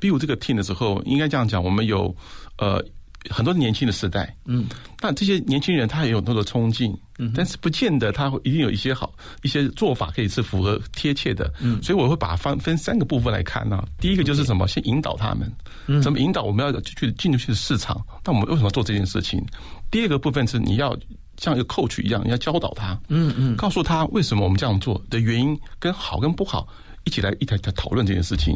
[0.00, 2.14] build 这个 team 的时候，应该这样讲，我们有
[2.58, 2.84] 呃。
[3.28, 4.64] 很多年轻的时代，嗯，
[5.02, 6.98] 那这些年轻人他也有很多的冲劲，嗯，
[7.34, 13.82] 但是不见得他会一定有一些好一些做法可以是符合贴切的，嗯，所以我会把它分分三个部分来看呢。
[13.98, 15.52] 第一个就是什么，先引导他们，
[15.86, 18.00] 嗯，怎么引导我们要去进入去的市场？
[18.24, 19.44] 那我们为什么做这件事情？
[19.90, 20.96] 第二个部分是你要
[21.36, 26.68] 像一个 coach 一样，你要教导他，嗯嗯，告诉他为什么我们这样做的原因跟好跟不好。
[27.04, 28.54] 一起来一台台讨论这件事情。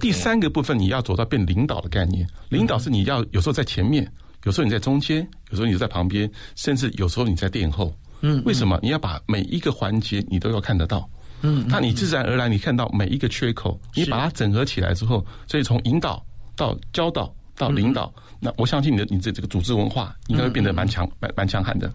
[0.00, 2.26] 第三个部分，你要走到变领导的概念。
[2.48, 4.10] 领导是你要有时候在前面，
[4.44, 7.94] 有时候你在中间，有时候你在旁边，甚至有时候你在殿后。
[8.20, 8.78] 嗯，为什么？
[8.82, 11.06] 你要把每一个环节你都要看得到。
[11.42, 16.24] 嗯，那你自然而然你看到每一个缺口，你把它整合起来之后，所以从引导
[16.56, 21.92] 到教导到领导，那我相信你的你这这个组织文化应该会变得蛮强蛮蛮强悍的。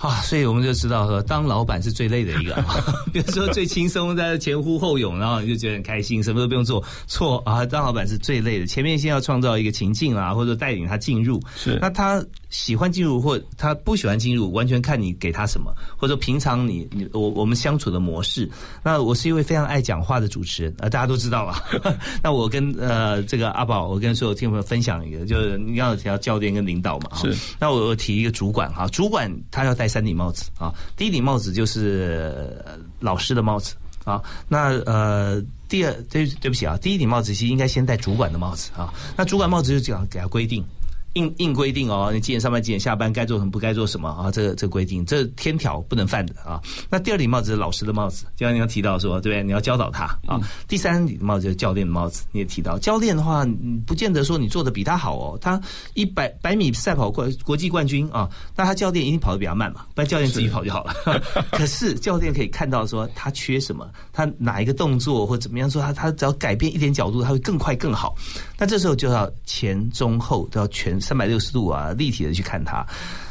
[0.00, 2.54] 啊，所以我们就知道说，当老板是最累的一个。
[3.12, 6.82] 比如说最轻松，在前呼后拥，然后你就觉得很开心，什么都不用做。
[7.06, 8.66] 错啊，当老板是最累的。
[8.66, 11.38] 前面先要创造一个情境啊，或者带领他进入。
[11.54, 18.50] 是，那他喜欢进入或他不喜欢进入，完全看你给他什么，或者平常你你我我们相处的模式。
[18.82, 21.54] 那我是一位非常爱讲话的主持人，呃，大家都知道了。
[22.22, 27.10] 那我跟呃这个阿宝，我跟所有听众朋友分享一个，就是你要提到教练跟领导嘛。
[27.16, 29.90] 是，那我提一个主管哈，主管他要戴。
[29.90, 32.64] 三顶帽子啊，第一顶帽子就是
[33.00, 34.22] 老师的帽子啊。
[34.46, 38.94] 那呃，第二对对不起啊，第一顶帽子其实应该先戴主管的帽子啊。
[39.16, 40.64] 那主管帽子就这样给他规定。
[41.14, 44.30] 硬硬规定哦，你几点上班，几点下班，该做什么，不该做什么啊？
[44.30, 46.60] 这个这个规定，这天条不能犯的啊。
[46.88, 49.42] 那第二顶帽子是老师的帽子，就像你刚提到说，对不对？
[49.42, 50.38] 你要教导他啊。
[50.68, 53.44] 第三顶帽子就是教练的帽子，你也提到，教练的话，
[53.84, 55.38] 不见得说你做的比他好哦。
[55.40, 55.60] 他
[55.94, 60.94] 一百百米赛跑冠国际冠军啊，那他教练一定跑得比较慢嘛，不然教练自己跑就好了。
[61.50, 68.14] 可是教练可以看到说他缺什么，他哪一个动作或怎么样说，他他只要改变一点角度，他会更快更好。
[68.56, 70.99] 那这时候就要前中后都要全。
[71.00, 72.86] 三百六十度啊，立体的去看它，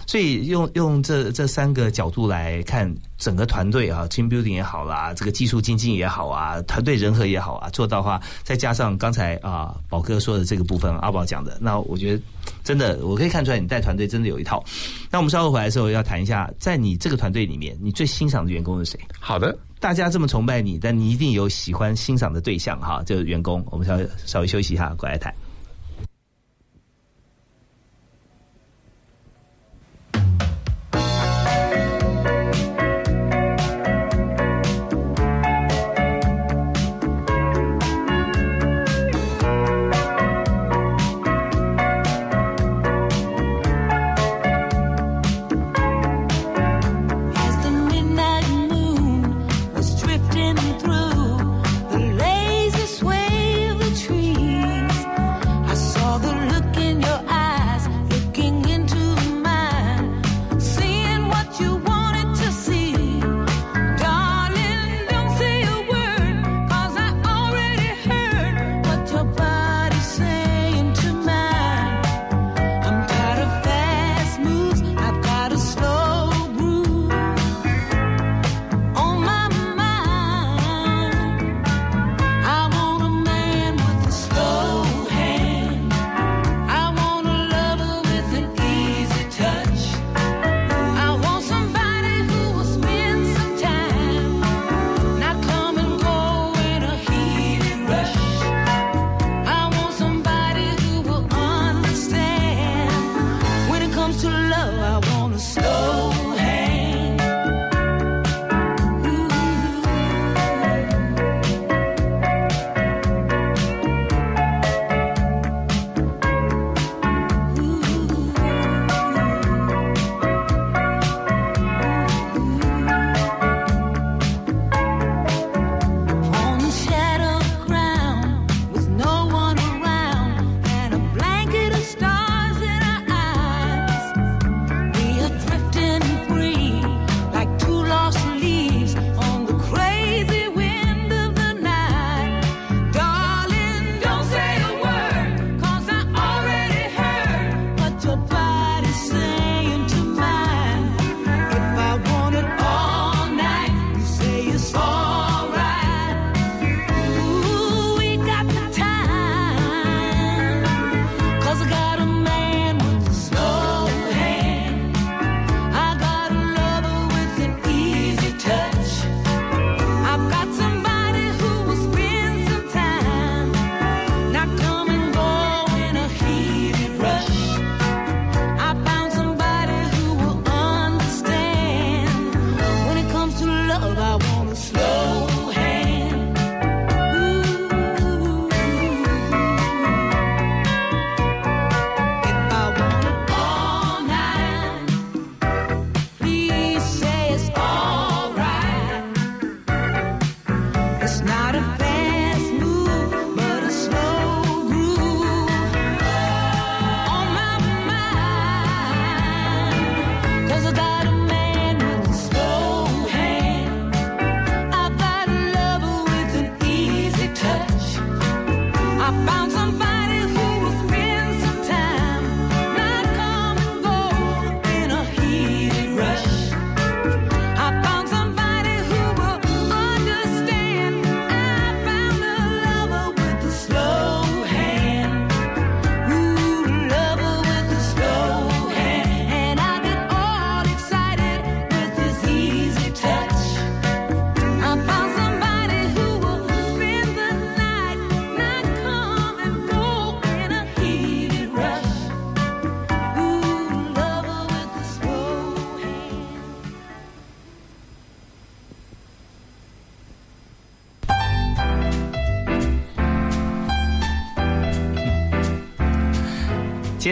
[0.08, 12.24] 所以用用这这三个角度来看整个团队啊，team building 也好啦，这个技术精进也好啊，团队人和也好啊，做到话，再加上刚才啊宝哥说的这个部分，阿宝讲的，那我觉得
[12.64, 14.64] 真的我可以看出来，你带团队真的有一套。
[15.12, 19.00] 那我们稍后回来的时候要谈一下，在你这个团队里面，你最欣赏的员工是谁？
[19.20, 23.64] 好的，大家这么崇拜你，但你一定有喜欢欣赏的对象哈，就是员工。
[23.70, 25.34] 我们稍稍微休息一下，过来谈。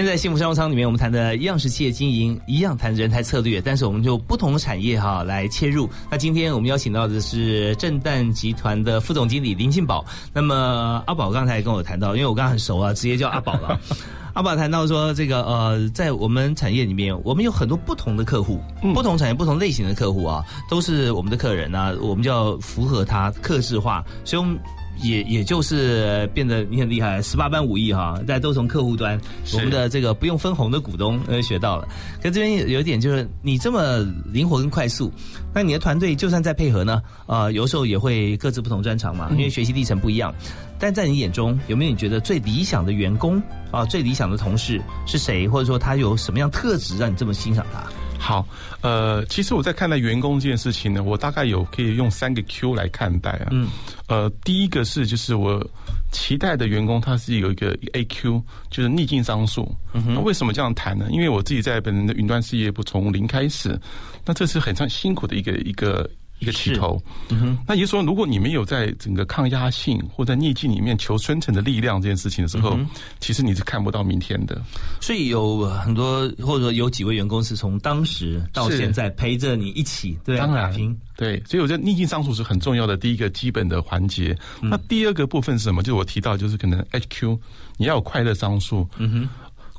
[0.07, 5.89] 在幸福商务舱里面，我们谈的一样是企业经营，一样谈人才策略，但是我们就不同的产业哈来切入。
[6.09, 10.05] 那今天我们邀请到的是正旦集团的副总经理林庆宝。
[10.31, 13.77] 那么阿宝刚才跟我谈到，因为我刚刚很熟啊，直接叫阿宝了。
[14.31, 18.61] 阿宝谈到说，这个呃，在我们产业里面，我们有很多不同的客户，
[18.93, 24.57] 不同产业、不同类型的客户啊，都是我们的客人啊，我们就要符合他客制化，所以我们。
[25.01, 29.19] 也也就是变得你很厉害，十八般武艺哈，大家都从客户端，
[29.53, 31.87] 我们的这个不用分红的股东呃学到了。
[32.21, 33.99] 可这边有一点就是你这么
[34.31, 35.11] 灵活跟快速，
[35.53, 40.33] 那你的团队就算再配合呢，啊，有时候也会各自不同专长嘛，因为学习历程不一样。
[40.79, 43.41] 但在你眼中，有没有你觉得最理想的员工
[43.71, 47.83] 啊，最理想的同事是谁，或者说他有什么样特质让你这么欣赏他？
[48.18, 48.47] 好，
[48.82, 53.47] 呃，其实我在看待员工这件事情呢，我大概有可以用三个 Q 来看待啊。
[53.51, 53.68] 嗯。
[54.07, 55.65] 呃，第一个是就是我
[56.11, 59.74] 期待的员工，他是有一个 A Q，就是逆境商数。
[59.93, 60.13] 嗯哼。
[60.13, 61.07] 那为什么这样谈呢？
[61.11, 63.80] 因为我自己在本人的云端事业部从零开始，
[64.26, 66.09] 那这是很常辛苦的一个一个。
[66.39, 72.77] 一个起头，嗯哼，那也就是说，如果你没有在整个抗压性或在逆境里面求生存的力量这件事情的时候，
[73.19, 74.61] 其实你是看不到明天的。
[75.01, 80.71] 所以有很多或者说有几位员工是从当时到现在陪着你一起，对，当然，
[81.15, 84.38] 对，所以我觉得逆境上诉是很重要的第一个基本的环节。
[84.61, 85.81] 那第二个部分是什么？
[85.81, 87.38] 就是我提到，就是可能 HQ
[87.77, 89.29] 你要有快乐上诉，嗯哼。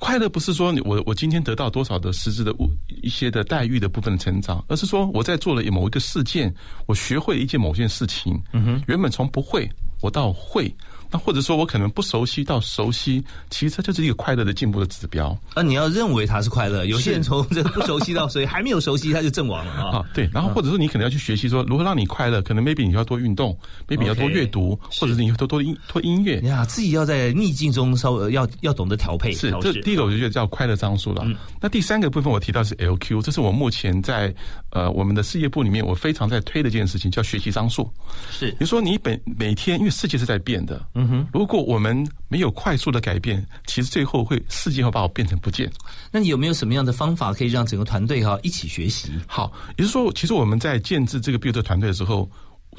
[0.00, 2.70] 快乐不是说你我我今天得到多少的实质的物
[3.02, 6.54] 一些的待遇的部分的成长，而是说我在做了某一个事件，
[6.86, 9.68] 我学会一件某件事情，嗯哼，原本从不会
[10.00, 10.72] 我到会。
[11.10, 15.36] 那或者说我可能不熟悉到熟悉，其实它就是一个快乐的进步的指标。
[15.54, 20.04] 啊你要认为它是快乐，有些人从这个不熟悉到所以还没有熟悉他就阵亡了 啊。
[20.14, 23.56] 对，然后或者说你可能要去学习说如何让你快乐，可能 maybe 你要多运动
[23.86, 26.40] ，maybe 要多阅读，或者是你多多音多音乐。
[26.40, 29.32] 呀，自己要在逆境中稍微要要懂得调配。
[29.32, 31.26] 是，这第一个我就觉得叫快乐张数了。
[31.60, 34.34] 那第三个部分我提到是 LQ，这是我目前在
[34.70, 37.90] 呃我们的事业部里面我非常在推的一件事情，叫学习张数。
[38.30, 45.70] 是，你说你本每天因为世界是在变的，嗯哼，如果我我们没有快速的改变，其实最后会世界会把我变成不见。
[46.10, 49.12] 那你有没有什么样的方法可以让整个团队哈一起学习？
[49.28, 52.28] 好，也就是说，其实我们在建制这个 build 团队的时候，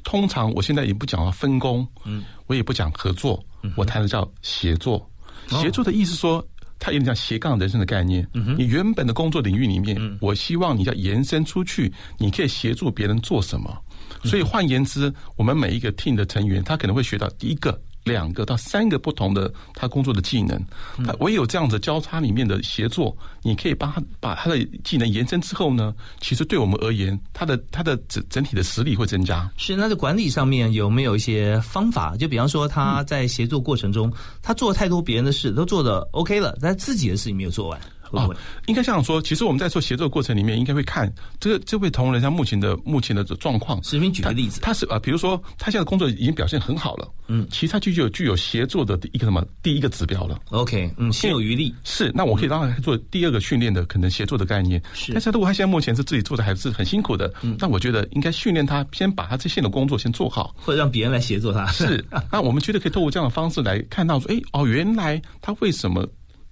[0.04, 3.42] 通常我现在也不讲分工，嗯，我也不讲合作，
[3.78, 5.10] 我谈的叫协作。
[5.48, 6.46] 协作的意思说，
[6.78, 8.28] 它有点像斜杠人生的概念。
[8.58, 13.82] 你原本的工作领域里面，我希望你要延伸出去，你可以协助别人做什么。
[14.26, 17.80] 所以换言之，我们每一个 team 的成员，他可能会学到第一个。
[18.04, 20.60] 两个到三个不同的他工作的技能，
[21.20, 29.50] 唯有这样子交叉里面的协作，你可以帮他把他的技能延伸之后呢，其实对我们而言，他的他的整整体的实力会增加。
[29.58, 32.16] 是，那在管理上面有没有一些方法？
[32.18, 37.80] 就比方说他在协作过程中，他做太多别人的事都做的 OK 了，但自己的事情没有做完。
[38.12, 38.36] 哦，
[38.68, 39.22] 应该这样说。
[39.22, 43.82] 其实我们在做协作过程里面，应该会看这个这位同仁他目前的目前的状况。
[43.84, 50.40] 随便举个例子，他是啊，比如说他现在工作已经表现很好了，嗯，其实他就具有具有协作的一个什么第一个指标了。
[50.50, 52.12] OK，嗯，心有余力是。
[52.14, 54.82] 那我可以让他做第二个训练的可能协作的概念。
[54.94, 55.14] 是。
[55.14, 61.66] 但是如果他现在目前是自己做的还是很辛苦的，嗯，那我觉得应该训练他先把他这线的工作先做好，或者让别人来协作他。
[61.68, 62.04] 是。
[62.32, 66.08] 那我们觉得可以透过这样的方式来看到说，哎，哦，原来他为什么？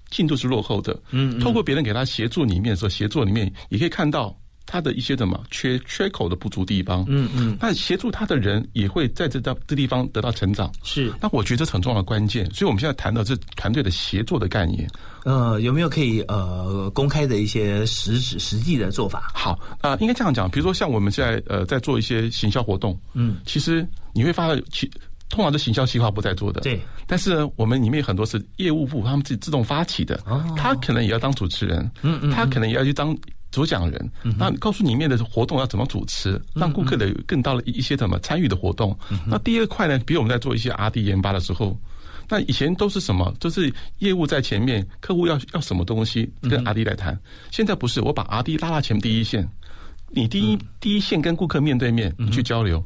[0.09, 4.35] 进度是落后的，嗯，透过别人给他协助里面的时候，协作里面也可以看到
[4.65, 11.13] 他的一些什么缺缺口的不足地方，嗯嗯，那协助他的人也会在这这地方得到成长，是。
[11.21, 14.89] 那我觉得这很重要的关键，所以我们现在谈到这团队的协作的概念，
[15.23, 19.31] 呃，有没有可以呃公开的一些实质实际的做法？
[19.33, 24.89] 好啊，应该这样讲，比如说像我们现在呃在做一些行销活动，嗯，其实你会发现其。
[25.29, 26.79] 通常是行销计划部在做的，对。
[27.05, 30.17] 但是呢，我们里面很多是业务部他们自己自动发起的，
[30.55, 33.17] 他可能也要当主持人，嗯嗯，他可能也要去当
[33.51, 38.97] 主讲人，那告诉里面的活动要怎么主持，让顾客的更大的一些怎么参与的活动。
[39.25, 41.77] 那第二块呢，比如我们在做一些 R D 研发的时候，
[42.29, 43.33] 那以前都是什么？
[43.39, 47.17] 就是业务在前面，客户要要什么东西跟 R D 来谈。
[47.51, 49.47] 现在不是，我把 R D 拉到前第一线，
[50.09, 52.83] 你第一第一线跟顾客面对面去交流，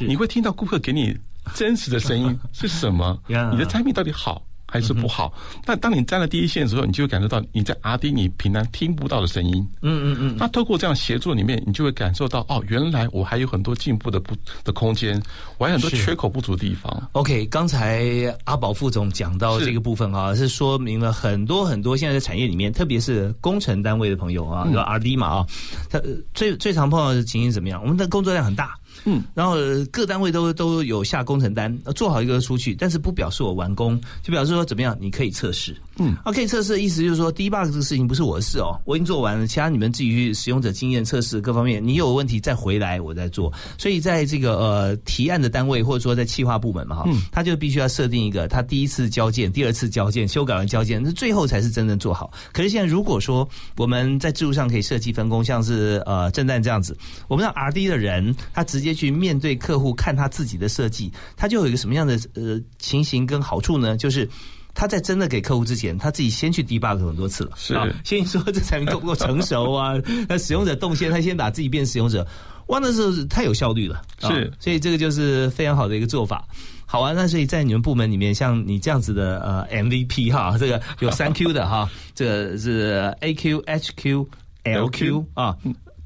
[0.00, 1.16] 你会听到顾客给你。
[1.54, 3.18] 真实的声音是什么？
[3.52, 5.34] 你的产品到底好还是不好？
[5.66, 9.66] 那当你站在第一线的时候，你就会感受到你在 R D 你平常听不到的声音。
[9.82, 10.36] 嗯嗯嗯。
[10.38, 14.32] 那透过这样协作里面，你就会感受到哦，原来我还有很多进步的不
[14.62, 15.20] 的空间，
[15.58, 17.10] 我还有很多缺口不足的地方。
[17.12, 18.06] OK，刚才
[18.44, 25.46] 阿宝副总讲到这个部分啊，是说明了很多很多现在的产业里面，特别是工程单位的朋友啊，叫 R D 嘛啊，
[25.90, 26.00] 他
[26.32, 27.82] 最最常碰到的情形怎么样？
[27.82, 28.78] 我们的工作量很大。
[29.04, 29.56] 嗯，然后
[29.90, 35.76] 各单位都都有下工程单，做好一个出去，但是不表示我完工，就表示说怎么样，你可以测试。
[36.02, 43.52] 嗯，OK 测试的意思就是说，debug 这个事情不是我的事哦，我已经做完了，其他你们自己去使用者经验测试各方面，你有问题再回来我再做。
[43.76, 52.32] 所以在这个呃提案的单位或者说在企划部门嘛哈，他就必须要设定一个，他第一次交件、第二次交件、修改完交件，那最后才是真正做好。
[52.50, 53.46] 可是现在如果说
[53.76, 56.96] 我们在制度上可以设计分工，像是呃正旦这样子，
[57.28, 63.98] 我们让 R D 的人他直接去面对客户看他自己的设计，他就有一个什么样的呃情形跟好处呢？
[63.98, 64.26] 就是。
[64.74, 67.74] 他在真的给客户之前，他自己先去 debug 很多次了，是。
[67.74, 69.94] 啊先说这产品够不够成熟啊？
[70.28, 72.26] 那使用者动线，他先把自己变使用者，
[72.68, 74.52] 哇，那是太有效率了，啊是。
[74.58, 76.46] 所以这个就是非常好的一个做法。
[76.86, 84.26] 好啊，那所以在你们部门里面，像你这样子的呃 MVP 哈，这个有三 Q 的哈，这个是 AQ、HQ、
[84.64, 85.56] LQ 啊，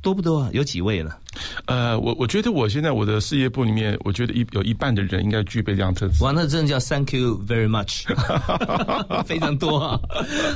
[0.05, 0.50] 多不多啊？
[0.52, 1.18] 有几位了？
[1.64, 6.22] 呃，我我觉得我现在我的事业部里面，我觉得一有一半的人应该具备这样特质。
[6.22, 8.05] 哇，那真的叫 Thank you very much，
[9.24, 9.98] 非常多啊。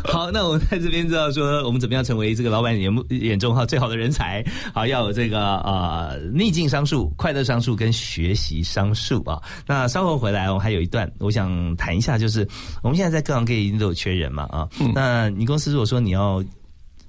[0.04, 4.44] 好，那我们在这边知道说，我们怎么样成为这个老板眼目眼中哈最好的人才？
[4.74, 9.42] 好，要有这个呃逆境商数、快乐商数跟学习商数啊。
[9.66, 12.46] 那稍后回来，我们还有一段，我想谈一下，就是
[12.82, 14.68] 我们现在在各行各业一定都有缺人嘛啊。
[14.94, 16.44] 那你公司如果说你要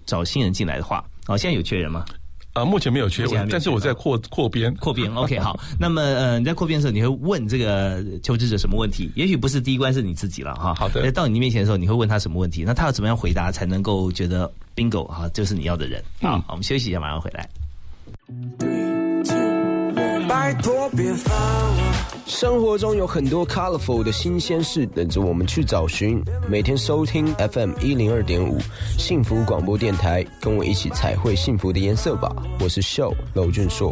[0.05, 2.03] 找新人进来的话，哦，现在有缺人吗？
[2.59, 4.73] 啊，目前没有缺目前还没有但是我在扩扩编。
[4.75, 5.59] 扩编，OK，好。
[5.79, 9.11] 那么呃，你在扩编的时候，你会问这个求职者什么问题？
[9.15, 10.73] 也许不是第一关是你自己了哈。
[10.73, 12.63] 好的呃到你面前的时候，你会问他什么问题？
[12.65, 16.03] 那他要怎么样回答才能够觉得 bingo 哈，就是你要的人？
[16.21, 17.49] 嗯好，我们休息一下，马上回来。
[20.27, 21.98] 拜托别烦我。
[22.29, 26.23] 生活中有很多 colorful 的新鲜事等着我们去找寻。
[26.47, 28.59] 每天收听 FM 一零二点五
[28.99, 32.31] 幸福广播电台，跟我一起彩绘幸福的颜色吧。
[32.59, 33.91] 我是秀娄俊硕。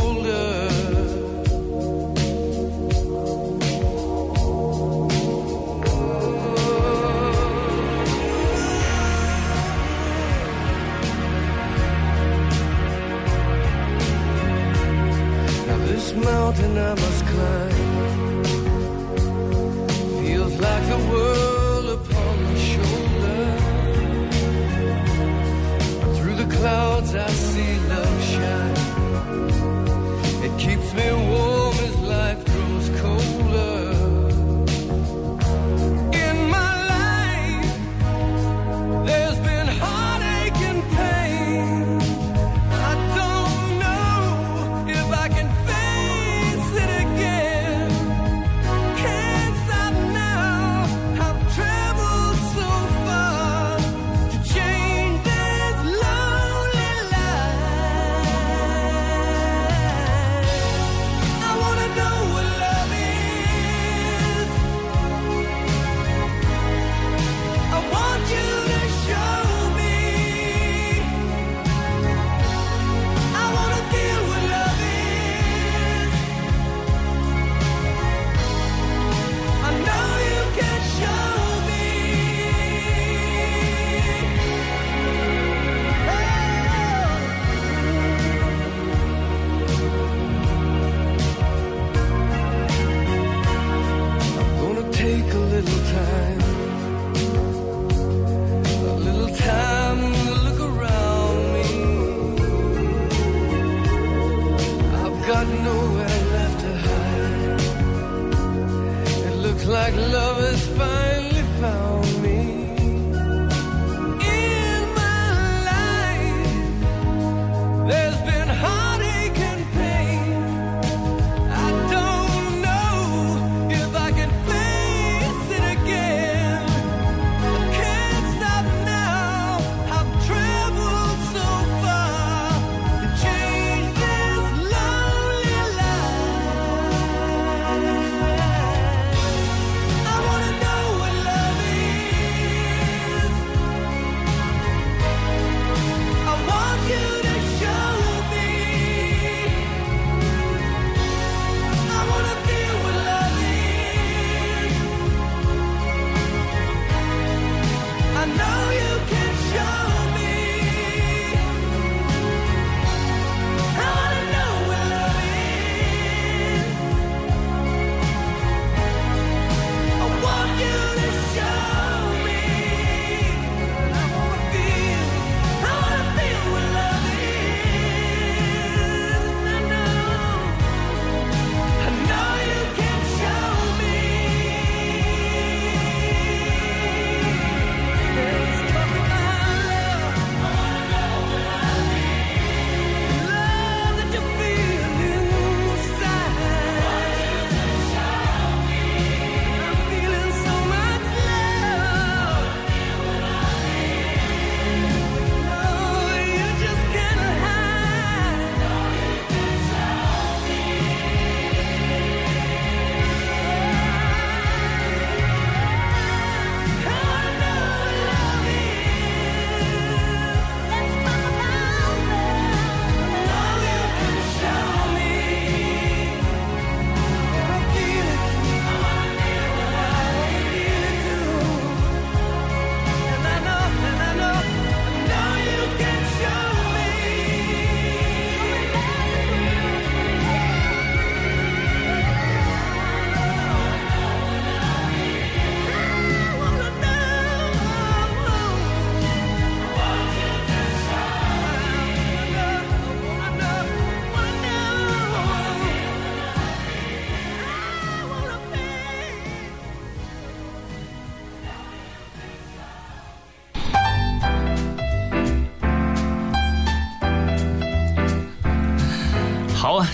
[16.23, 17.91] Mountain I must climb
[20.21, 23.43] feels like the world upon my shoulder.
[26.15, 28.77] Through the clouds I see love shine.
[30.45, 31.50] It keeps me warm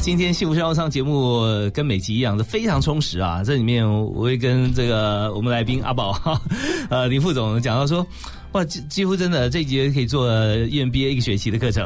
[0.08, 1.42] 今天幸福生活上节目
[1.74, 3.44] 跟每集一样的非常充实啊！
[3.44, 6.42] 这里面我会跟这个我们来宾阿宝，哈
[6.90, 8.08] 呃林副总讲到说，
[8.54, 11.86] 哇，几几乎真的这一节可以做 EMBA 一个学期的课程。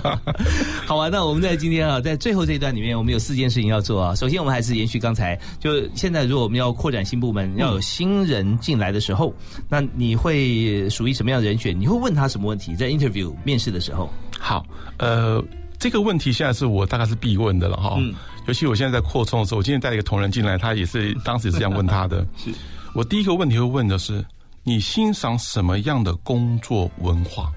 [0.88, 4.14] 好啊，那我们在今天啊，在最后这一段里面，我们有四件事情要做啊。
[4.14, 9.34] 首先，我们还是延续刚才，就现在如果我们要扩展新部门，要有新人进来的时候，
[9.68, 11.78] 那你会属于什么样的人选？
[11.78, 12.74] 你会问他什么问题？
[12.74, 14.08] 在 interview 面试的时候，
[14.40, 14.64] 好，
[14.96, 15.44] 呃，
[15.84, 17.96] 这个问题现在是我大概是必问的了哈。
[17.98, 18.14] 嗯
[18.46, 22.26] 尤其我现在在扩充的时候，我今天带一个同仁进来，他也是当时也是这样问他的。
[22.42, 22.50] 是
[22.94, 24.24] 我第一个问题会问的是：
[24.62, 27.52] 你欣赏什么样的工作文化？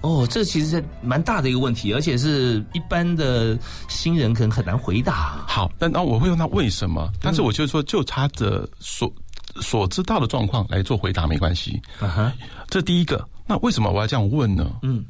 [0.00, 3.58] 哦，这其实是蛮大的一个问题，而且是一般的
[3.90, 5.44] 新人可能很难回答。
[5.46, 9.12] 好，那那我会问他为什么，但是我就是说，就他的所
[9.60, 11.78] 所知道的状况来做回答没关系。
[11.98, 12.32] 啊哈，
[12.70, 13.22] 这第一个。
[13.46, 14.70] 那为什么我要这样问呢？
[14.82, 15.04] 嗯，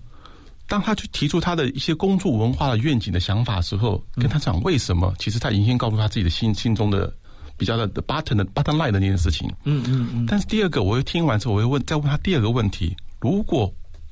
[0.71, 7.13] 当他去提出他的一些工作文化的愿景的想法的时候，跟他讲为什么，其实他已经先告诉他自己的心心中的
[7.57, 9.53] 比较的的 button 的 button line 的那件事情。
[9.65, 13.69] 嗯嗯嗯，但是第二个，我会听完之后，我会问再问他第二个问题：如果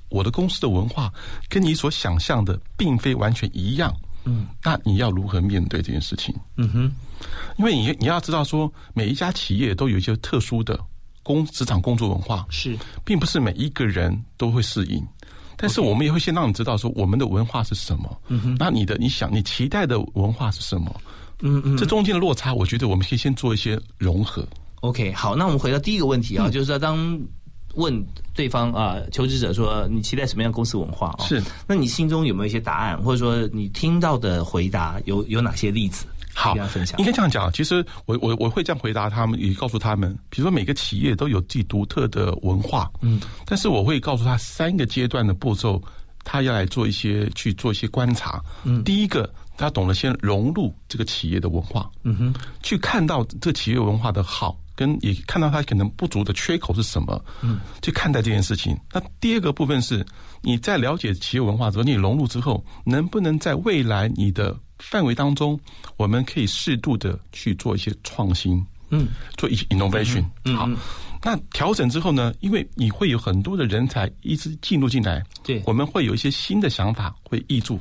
[0.09, 1.13] 我的公司的文化
[1.49, 3.95] 跟你所想象的并非完全一样，
[4.25, 6.35] 嗯，那你要如何面对这件事情？
[6.57, 6.93] 嗯哼，
[7.57, 10.77] 因为你你要知道说，每一家企业都有一些特殊的
[11.23, 15.07] 工职场工作文化，是并不是每一个人都会适应。
[15.59, 20.95] 但是我们也会先让你知道说我们的文化是什么，嗯哼，那你的你想你期待的文化是什么？
[21.43, 24.47] 嗯嗯这中间的落差，我觉得我们可以先做一些融合。
[24.81, 27.21] OK，好，那我们回到第一个问题啊，就是说当
[27.75, 28.05] 问
[28.35, 31.25] 对方啊，求职者说你期待什么样公司文化啊？
[31.27, 36.07] 是，那你心中有没有一些答案，或者说你听到的回答有有哪些例子？
[36.39, 36.55] 好
[36.99, 37.05] 应。
[37.05, 37.53] 该这样讲。
[37.53, 45.83] 其实我我我会这样回答他们，也告诉他们，比如说每个企业都有自己独特的文化，嗯，但是我会告诉他三个阶段的步骤，
[46.23, 48.41] 他要来做一些去做一些观察。
[48.63, 54.57] 嗯，第一个，他懂得先融入这个企业的文化，嗯哼，去看到这企业文化的好。
[54.79, 58.79] 跟也看到他可能不足的缺口是什么，嗯，去看待这件事情。
[58.93, 60.07] 那第二个部分是，
[60.41, 65.59] 你在了解企业文化之后，你融入之后，能不能在未来你的范围当中，
[65.97, 70.25] 我们可以适度的去做一些创新，嗯，做一些 innovation。
[70.45, 70.69] 嗯好，
[71.23, 77.79] 那调整之后呢，因为你会有很多的人才一直进入进来，对我们会有一些新的想法会挹注，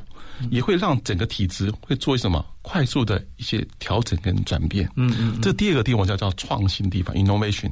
[0.49, 4.89] 也会让整个体制会做什么快速的一些调整跟转变。
[4.95, 7.71] 嗯嗯，这第二个地方叫叫创新地方 innovation。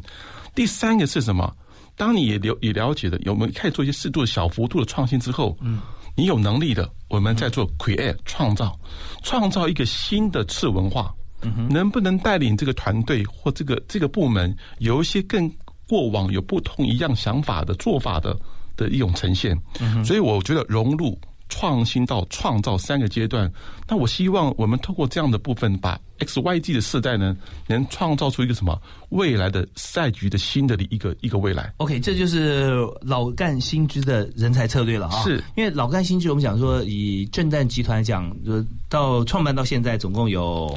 [0.53, 1.51] 第三个是什么？
[1.97, 5.79] 当你也了也了解了，有没有开始做一些适度的小幅度的创新之后，嗯，
[6.15, 8.77] 你有能力的，我们在做 create 创造，
[9.21, 15.51] 创造一个新的次文化，嗯能不能带领这个团队或这个这个部门有一些跟
[15.87, 18.35] 过往有不同一样想法的做法的
[18.77, 19.55] 的一种呈现？
[20.03, 21.19] 所以我觉得融入。
[21.49, 23.51] 创新到创造三个阶段，
[23.87, 27.35] 那我希望我们透过这样的部分，把 X Y G 的世代呢，
[27.67, 31.73] 能创造出一个什么未来的赛局的新的一个一个未来。
[31.77, 35.23] OK，这就是老干新知的人才策略了啊！
[35.23, 40.75] 是因为老干新知，我们讲说以正旦集团来讲，就到创办到现在，总共有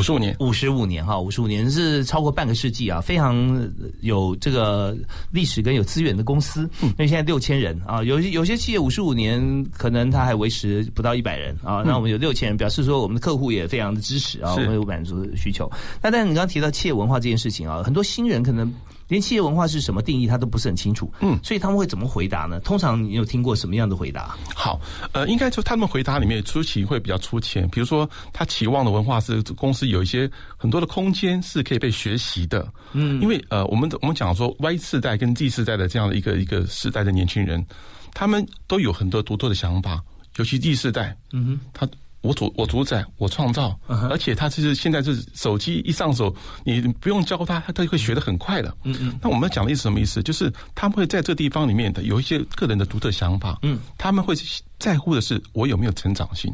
[0.00, 3.70] 五十五年，五十五年哈，五十五年是超过半个世纪啊，非常
[4.00, 4.96] 有这个
[5.30, 6.68] 历史跟有资源的公司。
[6.80, 15.70] 因为现在六千人啊，有有些企业五十五年可能它还维持不到一百人啊，那我们有六千人，表示说我们的客户也非常的支持啊，我们有满足需求。
[16.02, 18.72] 那但是你刚刚提到企业文化这件事情啊，很多新人可能。
[19.10, 22.60] 连企业文化是什么定义，他都不是很清楚，嗯所以他们会怎么回答呢？
[22.60, 24.38] 通常你有听过什么样的回答？
[24.54, 24.80] 好，
[25.12, 37.66] 呃，应该说他们回答里面出奇会比较粗浅，比如说他期望的文化是公司有一些很多的空间是可以被学习的，嗯，因为呃，我们我们讲说 Y 世代跟 Z 世代的这样的一个一个世代的年轻人，
[38.14, 40.00] 他们都有很多独特的想法，
[40.36, 41.88] 尤其 Z 世代，嗯哼，他。
[42.22, 48.76] 我主我主宰我创造，而且他其实现在就是手机一上手，你不用教他，他他就会学得很快的。
[48.84, 49.18] 嗯嗯。
[49.22, 50.22] 那我们讲的意思什么意思？
[50.22, 53.58] 就是他们会在这地方里面的有一些个人的独特想法。
[53.62, 53.78] 嗯。
[53.96, 54.34] 他们会
[54.78, 56.52] 在乎的是我有没有成长性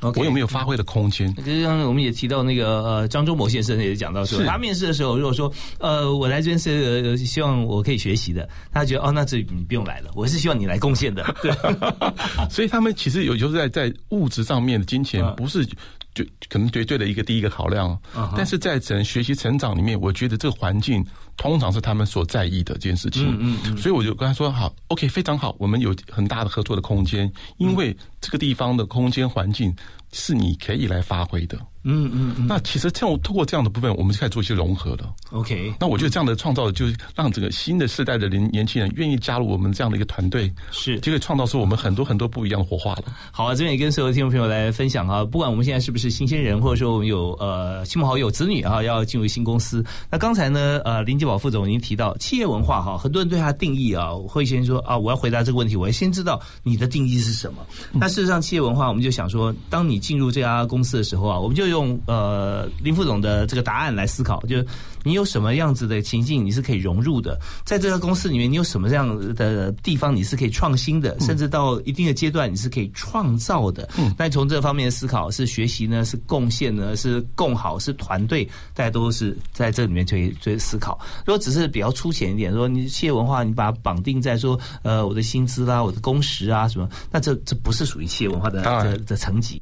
[0.00, 1.32] 我有没有发挥的空间。
[1.36, 11.24] 就像我们也提到那个呃张忠谋先生也讲到说，他面试的时候如果说呃我来这边是呃希望我可以学习的，他觉得哦那这你不用来了，我是希望你来贡献的。
[11.42, 11.52] 对，
[12.50, 15.34] 所以他们其实有就是在在物质上面的金钱嗯。
[15.36, 15.66] 不是
[16.14, 17.98] 就可能绝对的一个第一个考量，
[18.36, 21.04] 但是在整学习成长里面，我觉得这个环境
[21.36, 23.26] 通常是他们所在意的这件事情。
[23.28, 23.76] 嗯嗯嗯。
[23.76, 27.94] 所以我就跟他说好，OK，非常好，我们有很大的合作的空间，因为
[28.24, 29.76] 这个地方的空间环境
[30.10, 31.58] 是你可以来发挥的。
[31.86, 35.12] 嗯嗯嗯那其实这样通过这样的部分，我们就开始做一些融合了。
[35.32, 43.04] ，OK，那我觉得这样的创造，就是让整个新的世代的年年轻人愿意加入我们这样的一个团队，是就可以创造出我们很多很多不一样的火花了。
[43.30, 49.84] 好啊，这边也跟所有的听众朋友来分享啊，不管我们现在是不是新鲜人，或者说我们有呃亲朋好友、子女啊，要进入新公司。
[50.10, 57.58] 那刚才呢，呃，林杰宝副总已经提到企业文化哈，很多人对它的定义啊，会先说啊，我要回答这个问题，我要先知道你的定义是什么。
[57.92, 64.64] 那事实上，企业文化我们就想说，当你进入这家公司的时候啊，我们就用呃林副总的这个答案来思考，就是
[65.04, 73.88] 你有什么样子的情境你是可以融入的，在这个公司里面，你有什么样的地方你是可以创新的，甚至到一定的阶段你是可以创造的。
[73.98, 80.98] 嗯，那从这方面的思考，是学习呢，是贡献呢，是共好，是团队，大家都是在这里面去去思考。
[81.26, 88.86] 如果只是比较粗浅一点，说你企业文化，你把它绑定在说呃我的薪资啦、我的工时啊什么，那这这不是属于企业文化的当然。
[88.86, 89.60] 的的层级。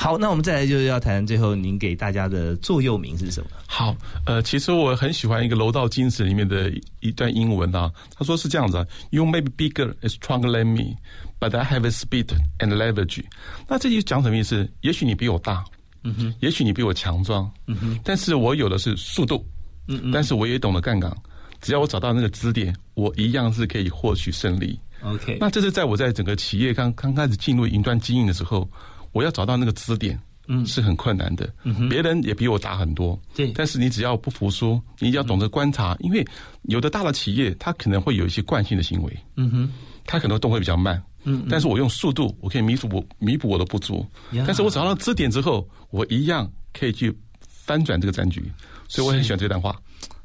[0.00, 3.50] 好，那我们再来就是要谈最后您给大家的座右铭是什么？
[3.66, 3.94] 好，
[4.24, 10.96] 呃，其实我很喜欢一个《楼道精神》里面的一段英文啊，他说是这样子啊：You may be bigger and stronger than me,
[11.38, 12.28] but I have a speed
[12.60, 13.22] and leverage。
[13.68, 14.66] 那这句讲什么意思？
[14.80, 15.62] 也许你比我大，
[16.02, 19.46] 嗯哼，也许你比我强壮，嗯哼，但是我有的是速度，
[19.86, 21.14] 嗯嗯，但是我也懂得杠杆，
[21.60, 24.80] 只要我找到那个支点，我一样是可以获取胜利。
[25.02, 28.66] OK，那这是在我在整个企业刚刚开始进入云端经营的时候，
[29.12, 31.52] 我要找到那个支点，嗯，是很困难的。
[31.64, 36.26] 嗯别人也比我大很多，对但是你只要不服输，你要懂得观察，因为
[36.62, 39.72] 有的大的企业，它可能会有一些惯性的行为，嗯哼，
[40.06, 41.02] 它可能动会比较慢。
[41.24, 44.06] 嗯，但是我用速度，我可以弥补我弥补我的不足。
[44.46, 47.14] 但是我找到支点之后，我一样可以去
[47.46, 48.50] 翻转这个战局，
[48.88, 49.76] 所以我很喜欢这段话。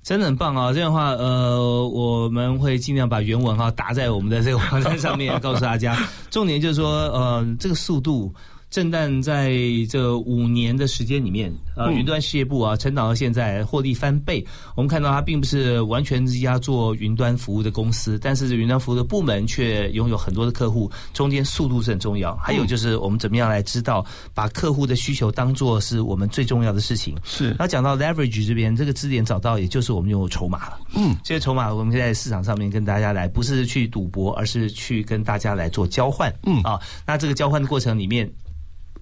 [0.03, 0.71] 真的很棒啊！
[0.71, 5.97] 这样的话，呃，我们会尽量把原文哈打在我们的这个网站上面， 告诉大家。
[6.29, 8.33] 重点就是说，呃，这个速度。
[8.75, 9.53] 正旦在
[9.89, 14.45] 这五年的时间里面，呃，云端事业部啊，成长到现在获利翻倍。
[14.75, 22.35] 我们看到它并不是完全是一家做云端服务的公司，但是云端服务的部门却拥有很多的客户，中间速度是很重要。
[22.35, 27.15] 还有就是我们怎么样来知道把客户的需求当做是我们最重要的事情。
[27.23, 30.79] 是那讲到 leverage 这边，这个支点找到，也就是我们有筹码了。
[30.97, 36.29] 嗯，这些筹码我们在市场上面跟大家来，不是去赌博，而是去跟大家来做交换。
[36.45, 38.29] 嗯啊，那这个交换的过程里面，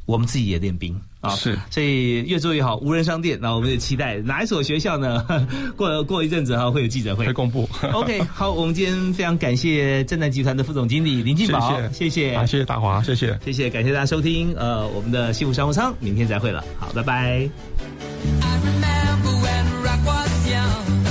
[0.05, 2.75] 我们自己也练兵啊，是所以越做越好。
[2.77, 5.25] 无人商店，那我们也期待哪一所学校呢？
[5.77, 7.67] 过过一阵子哈会有记者会会公布。
[7.93, 13.39] OK，好，我们今天非常感谢正南集团的副总经理林进宝，谢谢，啊，谢谢大华，谢谢。
[13.45, 17.13] 谢谢，感谢大家收听，呃，我们的幸福商务舱，明天再会了，好，拜拜。
[17.13, 21.02] I remember when rock was young.